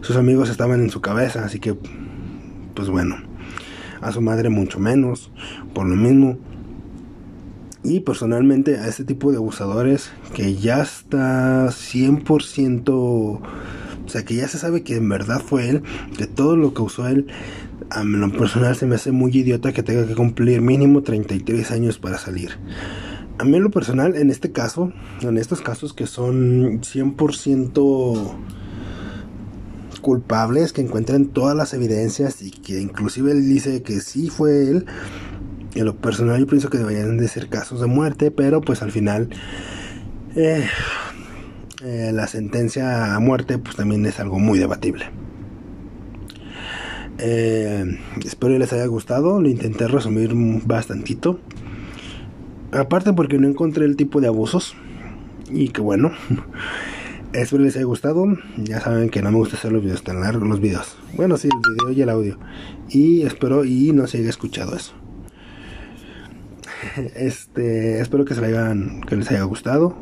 sus 0.00 0.14
amigos 0.14 0.48
estaban 0.48 0.80
en 0.80 0.90
su 0.90 1.00
cabeza, 1.00 1.44
así 1.44 1.58
que, 1.58 1.76
pues 2.74 2.88
bueno, 2.88 3.16
a 4.00 4.12
su 4.12 4.20
madre 4.20 4.48
mucho 4.48 4.78
menos, 4.78 5.32
por 5.74 5.84
lo 5.84 5.96
mismo. 5.96 6.38
Y 7.82 7.98
personalmente 7.98 8.78
a 8.78 8.86
este 8.86 9.02
tipo 9.02 9.32
de 9.32 9.38
abusadores 9.38 10.12
que 10.34 10.54
ya 10.54 10.82
está 10.82 11.66
100%, 11.66 12.90
o 12.90 13.40
sea, 14.06 14.24
que 14.24 14.36
ya 14.36 14.46
se 14.46 14.56
sabe 14.56 14.84
que 14.84 14.94
en 14.94 15.08
verdad 15.08 15.42
fue 15.44 15.68
él, 15.68 15.82
que 16.16 16.28
todo 16.28 16.56
lo 16.56 16.74
que 16.74 16.82
usó 16.82 17.08
él, 17.08 17.26
a 17.90 18.04
lo 18.04 18.32
personal 18.32 18.76
se 18.76 18.86
me 18.86 18.96
hace 18.96 19.12
muy 19.12 19.36
idiota 19.36 19.72
que 19.72 19.82
tenga 19.82 20.06
que 20.06 20.14
cumplir 20.14 20.60
mínimo 20.60 21.02
33 21.02 21.70
años 21.70 21.98
para 21.98 22.18
salir. 22.18 22.58
A 23.38 23.44
mí 23.44 23.56
en 23.56 23.62
lo 23.62 23.70
personal, 23.70 24.16
en 24.16 24.30
este 24.30 24.52
caso, 24.52 24.92
en 25.22 25.38
estos 25.38 25.60
casos 25.60 25.94
que 25.94 26.06
son 26.06 26.80
100% 26.80 28.36
culpables, 30.00 30.72
que 30.72 30.80
encuentren 30.80 31.28
todas 31.28 31.56
las 31.56 31.72
evidencias 31.74 32.42
y 32.42 32.50
que 32.50 32.80
inclusive 32.80 33.32
él 33.32 33.48
dice 33.48 33.82
que 33.82 34.00
sí 34.00 34.28
fue 34.28 34.68
él, 34.68 34.86
en 35.74 35.84
lo 35.84 35.96
personal 35.96 36.40
yo 36.40 36.46
pienso 36.46 36.70
que 36.70 36.78
deberían 36.78 37.16
de 37.16 37.28
ser 37.28 37.48
casos 37.48 37.80
de 37.80 37.86
muerte, 37.86 38.30
pero 38.30 38.60
pues 38.60 38.82
al 38.82 38.90
final 38.90 39.28
eh, 40.34 40.66
eh, 41.84 42.10
la 42.12 42.26
sentencia 42.26 43.14
a 43.14 43.20
muerte 43.20 43.58
pues 43.58 43.76
también 43.76 44.04
es 44.06 44.18
algo 44.18 44.38
muy 44.38 44.58
debatible. 44.58 45.06
Eh, 47.18 47.98
espero 48.24 48.58
les 48.58 48.72
haya 48.72 48.86
gustado. 48.86 49.40
Lo 49.40 49.48
intenté 49.48 49.88
resumir 49.88 50.32
bastantito. 50.64 51.40
Aparte 52.72 53.12
porque 53.12 53.38
no 53.38 53.48
encontré 53.48 53.84
el 53.84 53.96
tipo 53.96 54.20
de 54.20 54.28
abusos. 54.28 54.74
Y 55.50 55.68
que 55.68 55.80
bueno. 55.80 56.12
Espero 57.32 57.62
les 57.62 57.76
haya 57.76 57.84
gustado. 57.84 58.24
Ya 58.56 58.80
saben 58.80 59.10
que 59.10 59.20
no 59.20 59.30
me 59.30 59.36
gusta 59.36 59.56
hacer 59.56 59.70
los 59.70 59.82
videos 59.82 60.02
tan 60.02 60.20
largos, 60.20 60.48
los 60.48 60.60
videos. 60.60 60.96
Bueno, 61.14 61.36
sí, 61.36 61.48
el 61.48 61.74
video 61.74 61.92
y 61.92 62.02
el 62.02 62.08
audio. 62.08 62.38
Y 62.88 63.22
espero 63.22 63.66
y 63.66 63.92
no 63.92 64.06
se 64.06 64.18
haya 64.18 64.30
escuchado 64.30 64.74
eso. 64.74 64.94
Este, 67.14 68.00
espero 68.00 68.24
que 68.24 68.34
se 68.34 68.40
les 68.40 68.50
hayan, 68.50 69.02
que 69.02 69.16
les 69.16 69.30
haya 69.30 69.42
gustado. 69.42 69.96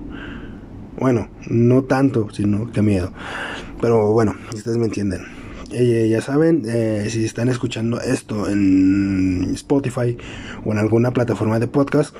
Bueno, 0.98 1.28
no 1.48 1.82
tanto, 1.82 2.28
sino 2.30 2.70
que 2.70 2.80
miedo. 2.80 3.12
Pero 3.80 4.12
bueno, 4.12 4.34
ustedes 4.54 4.76
me 4.76 4.86
entienden. 4.86 5.35
Eh, 5.78 6.08
ya 6.08 6.22
saben, 6.22 6.62
eh, 6.64 7.06
si 7.10 7.26
están 7.26 7.50
escuchando 7.50 8.00
esto 8.00 8.48
en 8.48 9.50
Spotify 9.52 10.16
o 10.64 10.72
en 10.72 10.78
alguna 10.78 11.10
plataforma 11.10 11.58
de 11.58 11.68
podcast, 11.68 12.16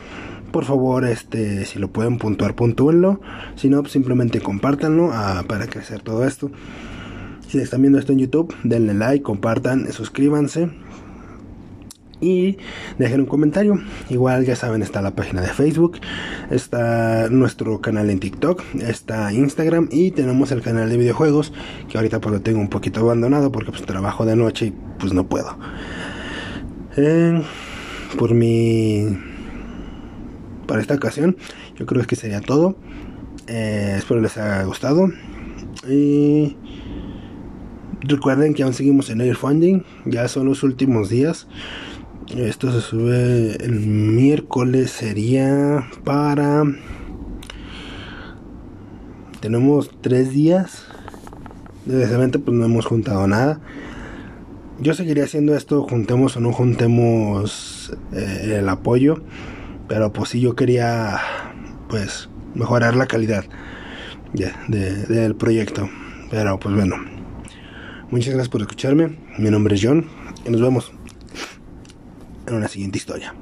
por 0.53 0.67
favor, 0.67 1.07
este, 1.07 1.65
si 1.65 1.79
lo 1.79 1.89
pueden 1.89 2.19
puntuar, 2.19 2.55
puntúenlo. 2.55 3.19
Si 3.55 3.71
no, 3.71 3.83
simplemente 3.87 4.43
compártanlo 4.43 5.09
ah, 5.11 5.45
para 5.49 5.69
crecer 5.69 6.03
todo 6.03 6.27
esto. 6.27 6.51
Si 7.49 7.57
están 7.57 7.81
viendo 7.81 7.99
esto 7.99 8.13
en 8.13 8.19
YouTube, 8.19 8.55
denle 8.63 8.93
like, 8.93 9.23
compartan, 9.23 9.91
suscríbanse 9.91 10.69
y 12.27 12.59
dejen 12.99 13.21
un 13.21 13.27
comentario. 13.27 13.79
Igual 14.11 14.45
ya 14.45 14.57
saben, 14.57 14.83
está 14.83 15.01
la 15.01 15.15
página 15.15 15.41
de 15.41 15.49
Facebook, 15.49 15.99
está 16.51 17.29
nuestro 17.31 17.81
canal 17.81 18.11
en 18.11 18.19
TikTok, 18.19 18.63
está 18.81 19.33
Instagram 19.33 19.89
y 19.93 20.11
tenemos 20.11 20.51
el 20.51 20.61
canal 20.61 20.89
de 20.89 20.97
videojuegos 20.97 21.53
que 21.89 21.99
ahorita 21.99 22.21
pues 22.21 22.35
lo 22.35 22.41
tengo 22.41 22.59
un 22.61 22.69
poquito 22.69 23.01
abandonado 23.01 23.53
porque 23.53 23.71
pues 23.71 23.83
trabajo 23.83 24.27
de 24.27 24.35
noche 24.35 24.67
y 24.67 24.75
pues 24.99 25.13
no 25.13 25.29
puedo. 25.29 25.57
Por 28.19 28.35
mi 28.35 29.07
para 30.67 30.81
esta 30.81 30.95
ocasión 30.95 31.37
yo 31.77 31.87
creo 31.87 32.05
que 32.07 32.17
sería 32.17 32.41
todo. 32.41 32.77
Eh, 33.47 33.95
espero 33.99 34.21
les 34.21 34.37
haya 34.37 34.65
gustado 34.65 35.09
y 35.89 36.57
recuerden 38.01 38.55
que 38.55 38.63
aún 38.63 38.73
seguimos 38.73 39.11
en 39.11 39.21
Airfunding, 39.21 39.85
ya 40.05 40.27
son 40.29 40.47
los 40.47 40.63
últimos 40.63 41.09
días. 41.09 41.47
Esto 42.35 42.73
se 42.73 42.81
sube 42.81 43.57
el 43.65 43.81
miércoles, 43.81 44.91
sería 44.91 45.89
para... 46.05 46.65
Tenemos 49.41 49.91
tres 50.01 50.33
días. 50.33 50.87
Desde 51.85 52.39
pues 52.39 52.57
no 52.57 52.65
hemos 52.65 52.85
juntado 52.85 53.29
nada. 53.29 53.61
Yo 54.81 54.93
seguiría 54.93 55.25
haciendo 55.25 55.55
esto, 55.55 55.87
juntemos 55.89 56.37
o 56.37 56.41
no 56.41 56.53
juntemos 56.53 57.97
eh, 58.13 58.57
el 58.59 58.69
apoyo. 58.69 59.23
Pero 59.87 60.13
pues 60.13 60.31
sí, 60.31 60.41
yo 60.41 60.57
quería 60.57 61.19
pues 61.89 62.29
mejorar 62.55 62.97
la 62.97 63.07
calidad 63.07 63.45
del 64.69 65.37
proyecto. 65.37 65.89
Pero 66.31 66.59
pues 66.59 66.75
bueno. 66.75 66.97
Muchas 68.11 68.35
gracias 68.35 68.49
por 68.49 68.61
escucharme. 68.63 69.17
Mi 69.39 69.51
nombre 69.51 69.77
es 69.77 69.81
John 69.85 70.07
y 70.45 70.51
nos 70.51 70.61
vemos 70.61 70.93
en 72.47 72.55
una 72.55 72.69
siguiente 72.69 72.99
historia. 72.99 73.35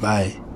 Bye. 0.00 0.47